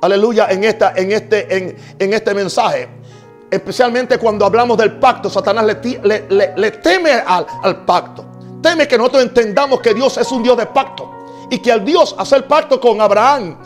[0.02, 2.88] Aleluya, en, esta, en, este, en, este mensaje.
[3.50, 8.24] Especialmente cuando hablamos del pacto, Satanás le, le, teme al, al, pacto.
[8.62, 11.10] Teme que nosotros entendamos que Dios es un Dios de pacto.
[11.50, 13.58] Y que al Dios hacer pacto con Abraham,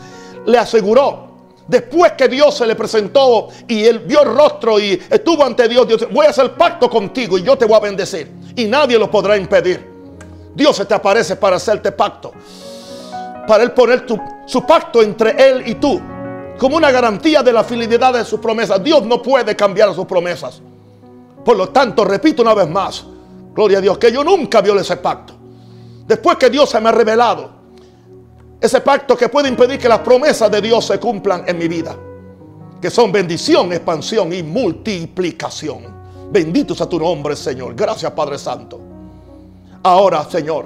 [0.45, 1.27] le aseguró,
[1.67, 5.87] después que Dios se le presentó y él vio el rostro y estuvo ante Dios,
[5.87, 8.29] Dios, voy a hacer pacto contigo y yo te voy a bendecir.
[8.55, 9.93] Y nadie lo podrá impedir.
[10.53, 12.33] Dios se te aparece para hacerte pacto
[13.47, 14.05] para Él poner
[14.45, 16.01] su pacto entre Él y tú
[16.57, 18.83] como una garantía de la fidelidad de sus promesas.
[18.83, 20.61] Dios no puede cambiar sus promesas.
[21.43, 23.05] Por lo tanto, repito una vez más,
[23.53, 25.33] gloria a Dios, que yo nunca viole ese pacto.
[26.07, 27.51] Después que Dios se me ha revelado,
[28.59, 31.95] ese pacto que puede impedir que las promesas de Dios se cumplan en mi vida,
[32.81, 35.93] que son bendición, expansión y multiplicación.
[36.31, 37.75] Bendito sea tu nombre, Señor.
[37.75, 38.79] Gracias, Padre Santo.
[39.83, 40.65] Ahora, Señor,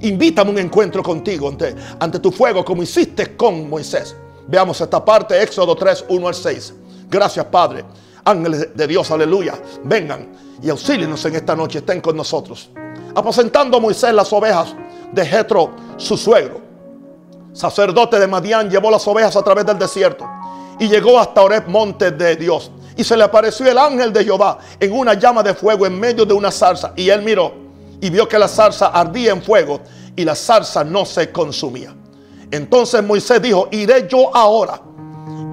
[0.00, 4.16] Invítame un encuentro contigo ante, ante tu fuego como hiciste con Moisés.
[4.46, 6.74] Veamos esta parte, Éxodo 3, 1 al 6.
[7.08, 7.84] Gracias, Padre.
[8.24, 9.54] Ángeles de Dios, aleluya.
[9.84, 10.28] Vengan
[10.62, 11.78] y auxílienos en esta noche.
[11.78, 12.70] Estén con nosotros.
[13.14, 14.74] Aposentando a Moisés las ovejas
[15.12, 16.60] de Jetro, su suegro.
[17.52, 20.24] Sacerdote de Madián llevó las ovejas a través del desierto
[20.78, 22.70] y llegó hasta Oreb, monte de Dios.
[22.96, 26.24] Y se le apareció el ángel de Jehová en una llama de fuego en medio
[26.24, 26.92] de una zarza.
[26.96, 27.52] Y él miró
[28.00, 29.80] y vio que la zarza ardía en fuego
[30.16, 31.94] y la zarza no se consumía.
[32.50, 34.80] Entonces Moisés dijo, iré yo ahora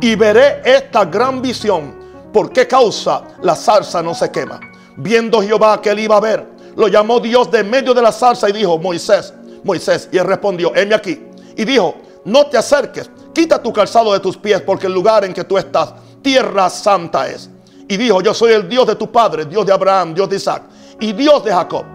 [0.02, 1.96] y veré esta gran visión.
[2.34, 4.60] ¿Por qué causa la zarza no se quema?
[4.98, 8.50] Viendo Jehová que él iba a ver, lo llamó Dios de medio de la zarza
[8.50, 9.34] y dijo, Moisés,
[9.64, 11.24] Moisés, y él respondió, heme aquí.
[11.56, 15.34] Y dijo, no te acerques, quita tu calzado de tus pies, porque el lugar en
[15.34, 17.50] que tú estás, tierra santa es.
[17.88, 20.64] Y dijo, yo soy el Dios de tu padre, Dios de Abraham, Dios de Isaac
[21.00, 21.86] y Dios de Jacob.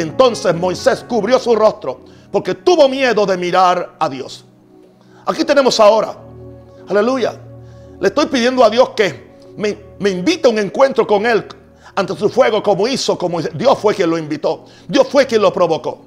[0.00, 4.44] Entonces Moisés cubrió su rostro porque tuvo miedo de mirar a Dios.
[5.26, 6.16] Aquí tenemos ahora,
[6.88, 7.38] aleluya,
[8.00, 11.46] le estoy pidiendo a Dios que me, me invite a un encuentro con Él
[11.94, 15.52] ante su fuego como hizo, como Dios fue quien lo invitó, Dios fue quien lo
[15.52, 16.02] provocó.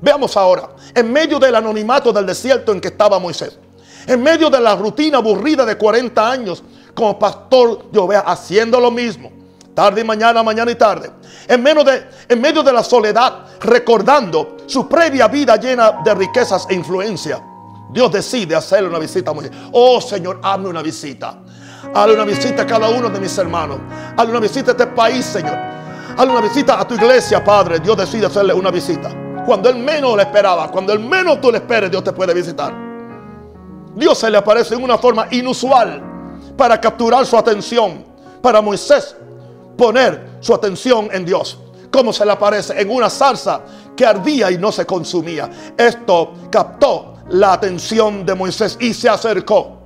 [0.00, 3.58] Veamos ahora, en medio del anonimato del desierto en que estaba Moisés,
[4.06, 6.62] en medio de la rutina aburrida de 40 años
[6.94, 9.30] como pastor yo vea haciendo lo mismo,
[9.80, 11.10] tarde y mañana, mañana y tarde,
[11.48, 16.66] en, medio de, en medio de la soledad, recordando su previa vida llena de riquezas
[16.68, 17.42] e influencia.
[17.88, 19.56] Dios decide hacerle una visita a Moisés.
[19.72, 21.38] Oh Señor, hazme una visita.
[21.94, 23.78] Hale una visita a cada uno de mis hermanos.
[24.18, 25.56] Hale una visita a este país, Señor.
[26.14, 27.80] Hale una visita a tu iglesia, Padre.
[27.80, 29.10] Dios decide hacerle una visita.
[29.46, 32.70] Cuando Él menos lo esperaba, cuando Él menos tú le esperes, Dios te puede visitar.
[33.96, 36.02] Dios se le aparece en una forma inusual
[36.54, 38.04] para capturar su atención.
[38.42, 39.16] Para Moisés
[39.80, 41.58] poner su atención en Dios.
[41.90, 43.62] Como se le aparece en una salsa
[43.96, 45.48] que ardía y no se consumía.
[45.74, 49.78] Esto captó la atención de Moisés y se acercó.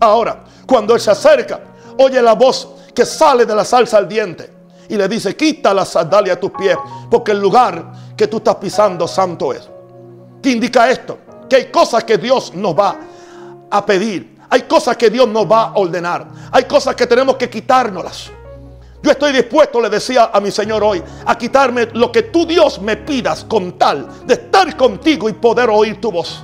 [0.00, 1.60] Ahora, cuando él se acerca,
[1.98, 4.50] oye la voz que sale de la salsa ardiente
[4.88, 6.78] y le dice, quita la sandalia a tus pies,
[7.10, 9.68] porque el lugar que tú estás pisando santo es.
[10.42, 11.18] ¿Qué indica esto?
[11.46, 12.96] Que hay cosas que Dios nos va
[13.70, 14.38] a pedir.
[14.48, 16.26] Hay cosas que Dios nos va a ordenar.
[16.52, 18.30] Hay cosas que tenemos que quitárnoslas.
[19.06, 22.82] Yo estoy dispuesto, le decía a mi Señor hoy, a quitarme lo que tú Dios
[22.82, 26.42] me pidas con tal de estar contigo y poder oír tu voz.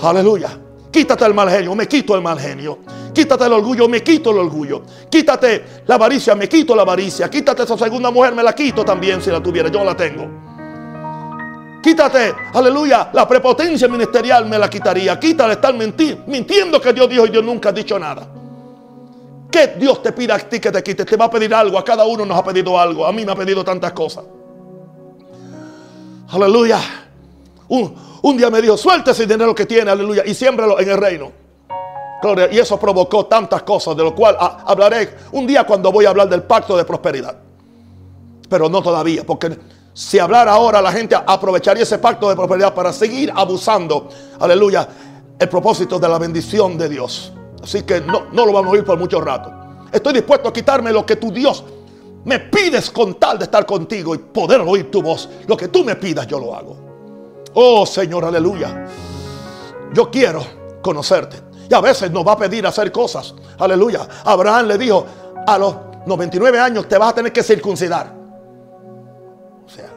[0.00, 0.56] Aleluya.
[0.88, 2.78] Quítate el mal genio, me quito el mal genio.
[3.12, 4.82] Quítate el orgullo, me quito el orgullo.
[5.10, 7.28] Quítate la avaricia, me quito la avaricia.
[7.28, 10.28] Quítate esa segunda mujer, me la quito también si la tuviera, yo la tengo.
[11.82, 15.18] Quítate, aleluya, la prepotencia ministerial me la quitaría.
[15.18, 18.28] Quítale estar mintiendo que Dios dijo y Dios nunca ha dicho nada.
[19.56, 21.06] ¿Qué Dios te pide a ti que te quite?
[21.06, 21.78] Te va a pedir algo.
[21.78, 23.06] A cada uno nos ha pedido algo.
[23.06, 24.22] A mí me ha pedido tantas cosas.
[26.28, 26.78] Aleluya.
[27.68, 30.98] Un, un día me dijo, suelte ese dinero que tiene, aleluya, y siémbralo en el
[30.98, 31.32] reino.
[32.20, 32.50] Gloria.
[32.52, 36.28] Y eso provocó tantas cosas, de lo cual hablaré un día cuando voy a hablar
[36.28, 37.34] del pacto de prosperidad.
[38.50, 39.58] Pero no todavía, porque
[39.94, 44.86] si hablara ahora la gente aprovecharía ese pacto de prosperidad para seguir abusando, aleluya,
[45.38, 47.32] el propósito de la bendición de Dios.
[47.66, 49.52] Así que no, no lo vamos a oír por mucho rato.
[49.90, 51.64] Estoy dispuesto a quitarme lo que tu Dios
[52.24, 55.28] me pides con tal de estar contigo y poder oír tu voz.
[55.48, 56.76] Lo que tú me pidas, yo lo hago.
[57.54, 58.86] Oh Señor, aleluya.
[59.92, 60.44] Yo quiero
[60.80, 61.40] conocerte.
[61.68, 63.34] Y a veces nos va a pedir hacer cosas.
[63.58, 64.06] Aleluya.
[64.24, 65.04] Abraham le dijo,
[65.44, 65.74] a los
[66.06, 68.12] 99 años te vas a tener que circuncidar.
[69.64, 69.90] O sea,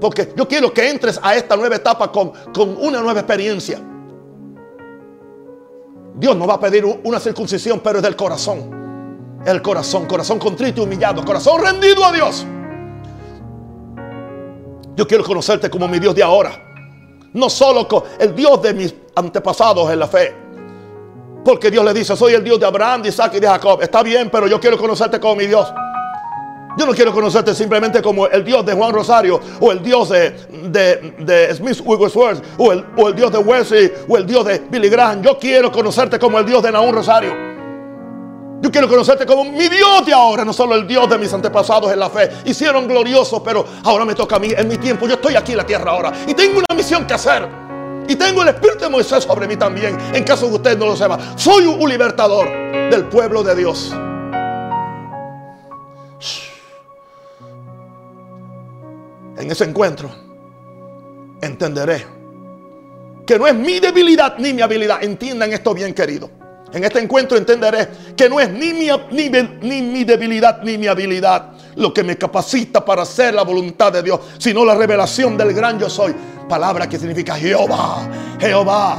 [0.00, 3.80] porque yo quiero que entres a esta nueva etapa con, con una nueva experiencia.
[6.14, 9.42] Dios nos va a pedir una circuncisión, pero es del corazón.
[9.44, 12.46] El corazón, corazón contrito y humillado, corazón rendido a Dios.
[14.96, 16.52] Yo quiero conocerte como mi Dios de ahora.
[17.32, 17.86] No solo
[18.18, 20.34] el Dios de mis antepasados en la fe.
[21.44, 23.82] Porque Dios le dice, soy el Dios de Abraham, de Isaac y de Jacob.
[23.82, 25.70] Está bien, pero yo quiero conocerte como mi Dios.
[26.76, 30.30] Yo no quiero conocerte simplemente como el Dios de Juan Rosario o el Dios de,
[31.18, 34.88] de, Smith Wigglesworth o el, o el Dios de Wesley o el Dios de Billy
[34.88, 35.22] Graham.
[35.22, 37.54] Yo quiero conocerte como el Dios de Nahum Rosario.
[38.60, 41.92] Yo quiero conocerte como mi Dios de ahora, no solo el Dios de mis antepasados
[41.92, 42.30] en la fe.
[42.46, 45.06] Hicieron glorioso, pero ahora me toca a mí, en mi tiempo.
[45.06, 47.46] Yo estoy aquí en la tierra ahora y tengo una misión que hacer.
[48.08, 50.96] Y tengo el Espíritu de Moisés sobre mí también, en caso que usted no lo
[50.96, 51.18] sepa.
[51.36, 52.48] Soy un libertador
[52.90, 53.94] del pueblo de Dios.
[59.44, 60.10] En ese encuentro
[61.42, 62.06] entenderé
[63.26, 65.04] que no es mi debilidad ni mi habilidad.
[65.04, 66.30] Entiendan esto bien, querido.
[66.72, 71.52] En este encuentro entenderé que no es ni mi, ni, mi debilidad ni mi habilidad
[71.76, 75.78] lo que me capacita para hacer la voluntad de Dios, sino la revelación del gran
[75.78, 76.14] yo soy.
[76.48, 78.08] Palabra que significa Jehová,
[78.40, 78.98] Jehová,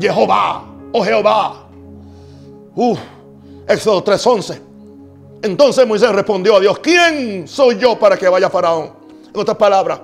[0.00, 1.68] Jehová, oh Jehová.
[2.74, 2.98] Uf,
[3.68, 4.67] Éxodo 3:11.
[5.42, 8.92] Entonces Moisés respondió a Dios, ¿quién soy yo para que vaya Faraón?
[9.32, 10.00] En otras palabras,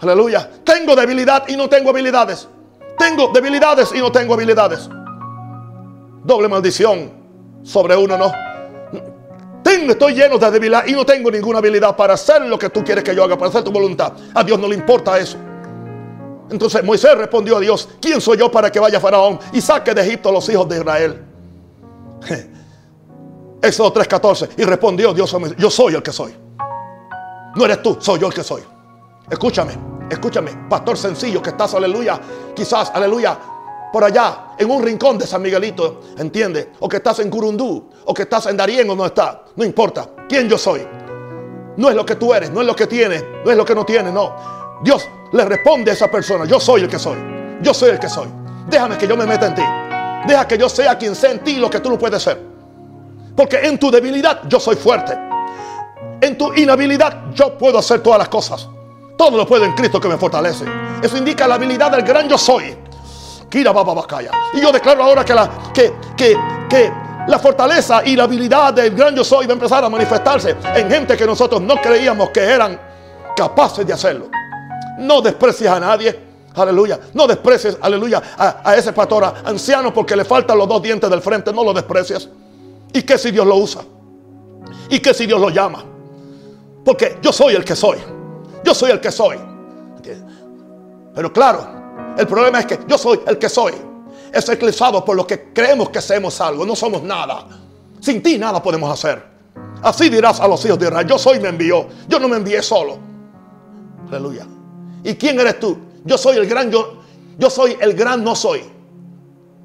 [0.00, 2.48] aleluya, tengo debilidad y no tengo habilidades.
[2.98, 4.88] Tengo debilidades y no tengo habilidades.
[6.24, 7.10] Doble maldición
[7.62, 8.32] sobre uno, no.
[9.62, 12.84] Tengo, estoy lleno de debilidad y no tengo ninguna habilidad para hacer lo que tú
[12.84, 14.12] quieres que yo haga, para hacer tu voluntad.
[14.34, 15.38] A Dios no le importa eso.
[16.50, 20.02] Entonces Moisés respondió a Dios, ¿quién soy yo para que vaya Faraón y saque de
[20.02, 21.24] Egipto a los hijos de Israel?
[23.62, 24.50] Éxodo 3:14.
[24.56, 26.34] Y respondió Dios, yo soy el que soy.
[27.54, 28.62] No eres tú, soy yo el que soy.
[29.30, 29.92] Escúchame.
[30.12, 32.20] Escúchame, pastor sencillo que estás, aleluya,
[32.54, 33.38] quizás, aleluya,
[33.90, 36.72] por allá, en un rincón de San Miguelito, ¿entiende?
[36.80, 40.10] O que estás en Curundú, o que estás en Darien o no estás, no importa,
[40.28, 40.86] quién yo soy.
[41.78, 43.74] No es lo que tú eres, no es lo que tienes, no es lo que
[43.74, 44.34] no tienes, no.
[44.82, 47.16] Dios le responde a esa persona, yo soy el que soy,
[47.62, 48.28] yo soy el que soy.
[48.68, 49.62] Déjame que yo me meta en ti.
[50.26, 52.51] Deja que yo sea quien sea en ti lo que tú no puedes ser.
[53.36, 55.16] Porque en tu debilidad yo soy fuerte.
[56.20, 58.68] En tu inhabilidad yo puedo hacer todas las cosas.
[59.16, 60.64] Todo lo puedo en Cristo que me fortalece.
[61.02, 62.76] Eso indica la habilidad del gran yo soy.
[63.48, 63.72] Kira
[64.54, 66.36] Y yo declaro ahora que la, que, que,
[66.68, 66.92] que
[67.28, 70.90] la fortaleza y la habilidad del gran yo soy va a empezar a manifestarse en
[70.90, 72.80] gente que nosotros no creíamos que eran
[73.36, 74.28] capaces de hacerlo.
[74.98, 76.32] No desprecies a nadie.
[76.54, 76.98] Aleluya.
[77.14, 81.52] No desprecies, aleluya, a, ese pastor anciano porque le faltan los dos dientes del frente.
[81.52, 82.28] No lo desprecies.
[82.92, 83.82] ¿Y qué si Dios lo usa?
[84.88, 85.84] ¿Y qué si Dios lo llama?
[86.84, 87.98] Porque yo soy el que soy.
[88.64, 89.38] Yo soy el que soy.
[91.14, 93.72] Pero claro, el problema es que yo soy el que soy.
[94.32, 96.64] Es eclipsado por lo que creemos que hacemos algo.
[96.64, 97.46] No somos nada.
[98.00, 99.22] Sin ti nada podemos hacer.
[99.82, 101.06] Así dirás a los hijos de Israel.
[101.06, 101.86] Yo soy me envió.
[102.08, 102.98] Yo no me envié solo.
[104.08, 104.46] Aleluya.
[105.04, 105.78] ¿Y quién eres tú?
[106.04, 107.02] Yo soy el gran yo.
[107.38, 108.62] Yo soy el gran no soy.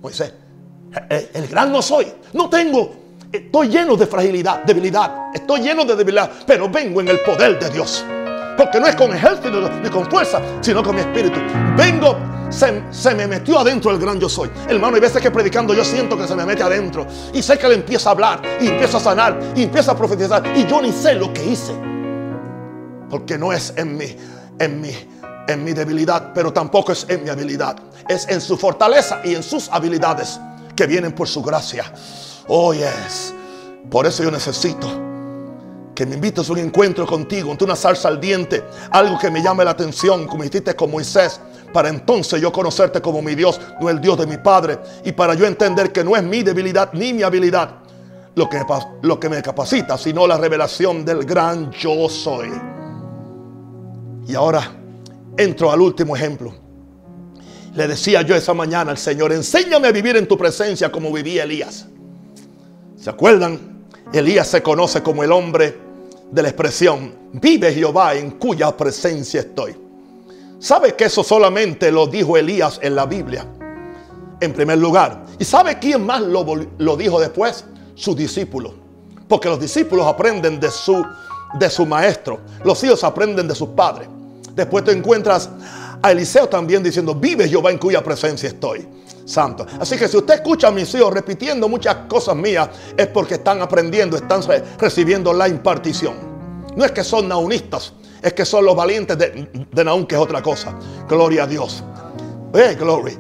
[0.01, 0.33] Moisés.
[1.09, 2.11] El, el gran no soy.
[2.33, 3.06] No tengo.
[3.31, 5.33] Estoy lleno de fragilidad, debilidad.
[5.33, 6.31] Estoy lleno de debilidad.
[6.45, 8.05] Pero vengo en el poder de Dios.
[8.57, 11.39] Porque no es con ejército ni con fuerza, sino con mi espíritu.
[11.75, 12.17] Vengo,
[12.49, 14.49] se, me metió adentro el gran yo soy.
[14.67, 17.05] Hermano, hay veces que predicando yo siento que se me mete adentro.
[17.33, 20.43] Y sé que le empieza a hablar, y empieza a sanar, y empieza a profetizar.
[20.55, 21.73] Y yo ni sé lo que hice.
[23.09, 24.15] Porque no es en mí,
[24.57, 24.91] en mí,
[25.47, 27.75] en mi debilidad, pero tampoco es en mi habilidad.
[28.07, 30.39] Es en su fortaleza y en sus habilidades
[30.75, 31.91] que vienen por su gracia.
[32.47, 33.33] Oh, yes.
[33.89, 34.87] Por eso yo necesito
[35.93, 39.65] que me invites a un encuentro contigo, una salsa al diente, algo que me llame
[39.65, 41.41] la atención, como hiciste con Moisés,
[41.73, 45.33] para entonces yo conocerte como mi Dios, no el Dios de mi Padre, y para
[45.33, 47.77] yo entender que no es mi debilidad ni mi habilidad
[48.35, 48.63] lo que,
[49.01, 52.51] lo que me capacita, sino la revelación del gran yo soy.
[54.27, 54.71] Y ahora
[55.35, 56.53] entro al último ejemplo.
[57.73, 61.43] Le decía yo esa mañana al Señor, enséñame a vivir en tu presencia como vivía
[61.43, 61.87] Elías.
[63.07, 63.85] ¿Se acuerdan?
[64.11, 65.77] Elías se conoce como el hombre
[66.29, 69.77] de la expresión, vive Jehová en cuya presencia estoy.
[70.59, 73.45] ¿Sabe que eso solamente lo dijo Elías en la Biblia?
[74.41, 75.23] En primer lugar.
[75.39, 77.63] ¿Y sabe quién más lo, dijo después?
[77.95, 78.73] Sus discípulos.
[79.29, 81.01] Porque los discípulos aprenden de su,
[81.57, 82.41] de su maestro.
[82.65, 84.09] Los hijos aprenden de sus padres.
[84.53, 85.49] Después te encuentras
[86.01, 88.85] a Eliseo también diciendo, vive Jehová en cuya presencia estoy.
[89.79, 93.61] Así que si usted escucha a mis hijos repitiendo muchas cosas mías, es porque están
[93.61, 94.41] aprendiendo, están
[94.79, 96.15] recibiendo la impartición.
[96.75, 100.21] No es que son naunistas, es que son los valientes de, de Naún, que es
[100.21, 100.73] otra cosa.
[101.09, 101.83] Gloria a Dios.
[102.53, 103.17] Eh, gloria.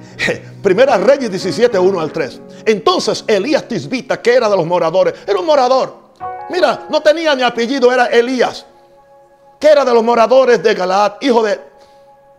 [0.63, 2.41] Primera Reyes 17, 1 al 3.
[2.65, 6.07] Entonces Elías Tisbita, que era de los moradores, era un morador.
[6.49, 8.65] Mira, no tenía ni apellido, era Elías,
[9.59, 11.59] que era de los moradores de Galaad, hijo de,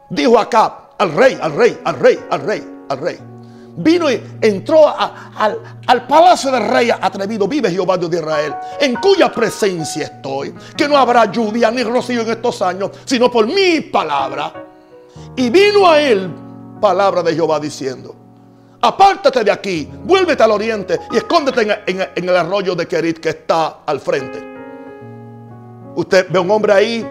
[0.08, 3.37] dijo acá, al rey, al rey, al rey, al rey, al rey
[3.78, 9.32] vino y entró al, palacio del rey atrevido, vive Jehová Dios de Israel, en cuya
[9.32, 14.52] presencia estoy, que no habrá lluvia ni rocío en estos años, sino por mi palabra.
[15.36, 16.30] Y vino a él
[16.80, 18.14] palabra de Jehová diciendo,
[18.80, 23.80] apártate de aquí, vuélvete al oriente y escóndete en, el arroyo de Kerit que está
[23.86, 24.46] al frente.
[25.94, 27.08] Usted ve un hombre ahí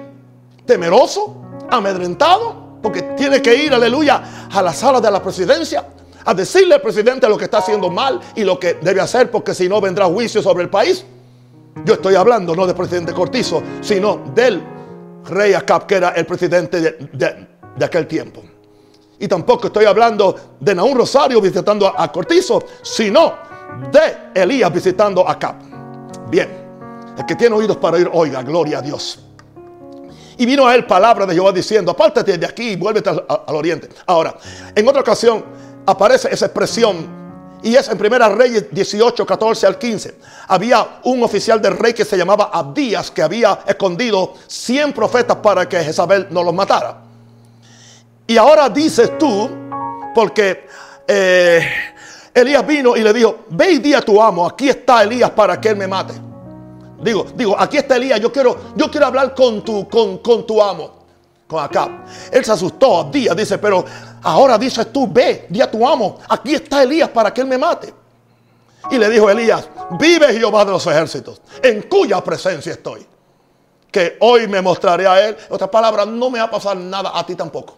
[0.65, 5.83] temeroso, amedrentado, porque tiene que ir, aleluya, a la sala de la presidencia
[6.27, 9.53] a decirle al presidente lo que está haciendo mal y lo que debe hacer, porque
[9.53, 11.05] si no vendrá juicio sobre el país.
[11.85, 14.61] Yo estoy hablando no del presidente Cortizo, sino del
[15.23, 18.43] rey Acab, que era el presidente de, aquel tiempo.
[19.19, 23.35] Y tampoco estoy hablando de Naún Rosario visitando a, Cortizo, sino
[23.89, 25.55] de Elías visitando a Acab.
[26.29, 26.49] Bien,
[27.17, 29.23] el que tiene oídos para oír, oiga, gloria a Dios.
[30.39, 33.87] Y vino a él palabra de Jehová diciendo, apártate de aquí y vuélvete al oriente.
[34.05, 34.35] Ahora,
[34.75, 37.17] en otra ocasión, aparece esa expresión.
[37.63, 40.15] Y es en Primera Reyes 18, 14 al 15.
[40.49, 45.67] Había un oficial del rey que se llamaba Abdías que había escondido 100 profetas para
[45.67, 47.01] que Jezabel no los matara.
[48.27, 49.49] Y ahora dices tú,
[50.13, 50.67] porque
[51.07, 51.67] eh,
[52.31, 55.59] Elías vino y le dijo, ve y di a tu amo, aquí está Elías para
[55.59, 56.13] que él me mate.
[57.01, 60.61] Digo, digo, aquí está Elías, yo quiero, yo quiero hablar con tu, con, con tu
[60.61, 60.97] amo
[61.47, 62.03] con acá.
[62.31, 63.85] Él se asustó, día dice, pero
[64.23, 67.57] ahora dices tú, ve, di a tu amo, aquí está Elías para que él me
[67.57, 67.93] mate.
[68.89, 69.67] Y le dijo Elías,
[69.99, 73.05] vive Jehová de los ejércitos, en cuya presencia estoy.
[73.91, 75.37] Que hoy me mostraré a él.
[75.47, 77.75] En otras palabras, no me va a pasar nada a ti tampoco.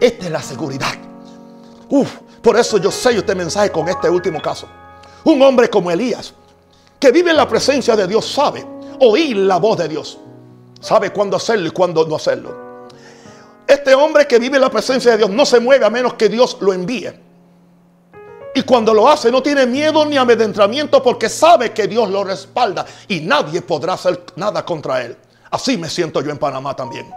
[0.00, 0.92] Esta es la seguridad.
[1.88, 2.10] Uf,
[2.42, 4.66] por eso yo sello este mensaje con este último caso.
[5.24, 6.32] Un hombre como Elías,
[6.98, 8.66] que vive en la presencia de Dios, sabe
[9.00, 10.18] oír la voz de Dios.
[10.80, 12.69] Sabe cuándo hacerlo y cuándo no hacerlo.
[13.70, 16.28] Este hombre que vive en la presencia de Dios no se mueve a menos que
[16.28, 17.12] Dios lo envíe.
[18.52, 22.84] Y cuando lo hace no tiene miedo ni amedrentamiento porque sabe que Dios lo respalda
[23.06, 25.16] y nadie podrá hacer nada contra él.
[25.52, 27.14] Así me siento yo en Panamá también.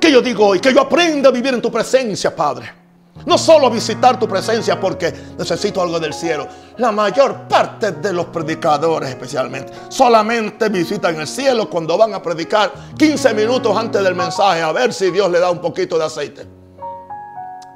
[0.00, 2.81] Que yo digo hoy, que yo aprenda a vivir en tu presencia, Padre.
[3.26, 6.48] No solo visitar tu presencia porque necesito algo del cielo.
[6.78, 12.72] La mayor parte de los predicadores especialmente solamente visitan el cielo cuando van a predicar
[12.98, 16.46] 15 minutos antes del mensaje a ver si Dios le da un poquito de aceite.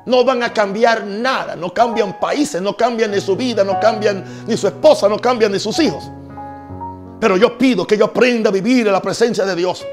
[0.07, 4.25] No van a cambiar nada, no cambian países, no cambian ni su vida, no cambian
[4.47, 6.11] ni su esposa, no cambian ni sus hijos.
[7.19, 9.85] Pero yo pido que yo aprenda a vivir en la presencia de Dios.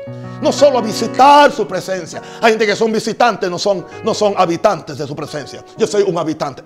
[0.41, 2.21] No solo a visitar su presencia.
[2.41, 5.63] Hay gente que son visitantes, no son, no son habitantes de su presencia.
[5.77, 6.61] Yo soy un habitante.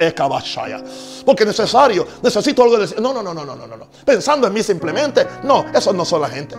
[1.23, 2.99] Porque es necesario, necesito algo de...
[2.99, 3.87] No, no, no, no, no, no, no.
[4.03, 5.27] Pensando en mí simplemente.
[5.43, 6.55] No, eso no son la gente.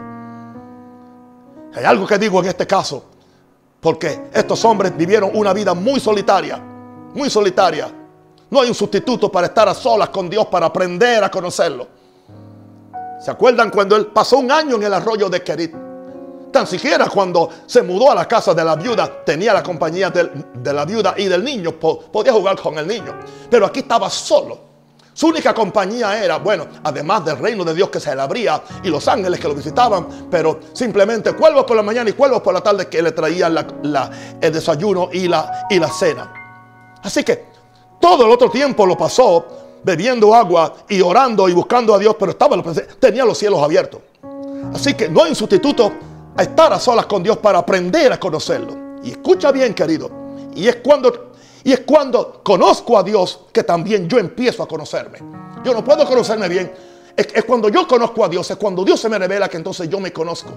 [1.75, 3.05] Hay algo que digo en este caso.
[3.81, 6.57] Porque estos hombres vivieron una vida muy solitaria.
[7.15, 7.93] Muy solitaria.
[8.51, 11.98] No hay un sustituto para estar a solas con Dios, para aprender a conocerlo.
[13.19, 15.75] ¿Se acuerdan cuando él pasó un año en el arroyo de Kerit?
[16.53, 20.73] Tan siquiera cuando se mudó a la casa de la viuda, tenía la compañía de,
[20.73, 23.19] la viuda y del niño, podía jugar con el niño.
[23.51, 24.69] Pero aquí estaba solo.
[25.13, 28.89] Su única compañía era, bueno, además del reino de Dios que se le abría y
[28.89, 32.61] los ángeles que lo visitaban, pero simplemente cuervos por la mañana y cuervos por la
[32.61, 33.57] tarde que le traían
[34.41, 36.33] el desayuno y la, y la cena.
[37.03, 37.47] Así que
[38.01, 42.33] todo el otro tiempo lo pasó bebiendo agua y orando y buscando a Dios, pero
[42.33, 42.57] estaba
[42.99, 44.01] tenía los cielos abiertos.
[44.75, 45.93] Así que no hay sustituto
[46.37, 48.77] a estar a solas con Dios para aprender a conocerlo.
[49.03, 50.11] Y escucha bien, querido.
[50.55, 51.29] Y es cuando
[51.65, 55.19] y es cuando conozco a Dios que también yo empiezo a conocerme.
[55.65, 56.73] Yo no puedo conocerme bien.
[57.17, 59.89] Es, es cuando yo conozco a Dios, es cuando Dios se me revela que entonces
[59.89, 60.51] yo me conozco.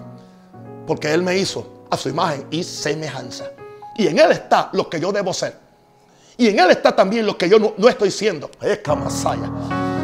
[0.86, 3.52] Porque Él me hizo a su imagen y semejanza.
[3.98, 5.61] Y en Él está lo que yo debo ser.
[6.42, 8.50] Y en Él está también lo que yo no, estoy siendo.
[8.60, 9.48] Es Camasaya.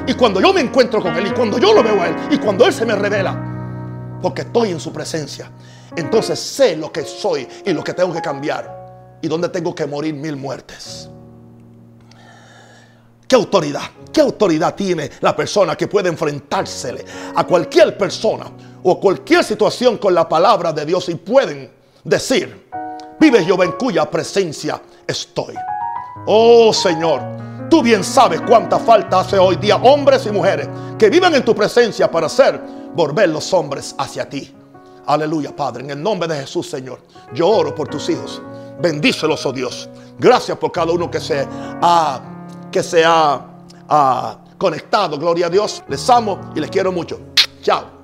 [0.05, 2.37] Y cuando yo me encuentro con Él, y cuando yo lo veo a Él, y
[2.37, 5.49] cuando Él se me revela, porque estoy en su presencia,
[5.95, 9.87] entonces sé lo que soy y lo que tengo que cambiar y dónde tengo que
[9.87, 11.09] morir mil muertes.
[13.27, 13.89] ¿Qué autoridad?
[14.13, 18.45] ¿Qué autoridad tiene la persona que puede enfrentársele a cualquier persona
[18.83, 21.71] o cualquier situación con la palabra de Dios y pueden
[22.03, 22.69] decir,
[23.19, 25.55] vive Jehová en cuya presencia estoy?
[26.25, 27.21] Oh Señor,
[27.69, 31.55] tú bien sabes cuánta falta hace hoy día hombres y mujeres que viven en tu
[31.55, 32.59] presencia para hacer
[32.93, 34.53] volver los hombres hacia ti.
[35.05, 35.83] Aleluya, Padre.
[35.83, 36.99] En el nombre de Jesús, Señor,
[37.33, 38.41] yo oro por tus hijos.
[38.81, 39.89] Bendícelos, oh Dios.
[40.19, 41.47] Gracias por cada uno que se
[41.81, 42.19] ha,
[42.71, 43.41] que se ha,
[43.87, 45.17] ha conectado.
[45.17, 45.83] Gloria a Dios.
[45.87, 47.19] Les amo y les quiero mucho.
[47.61, 47.95] Chao.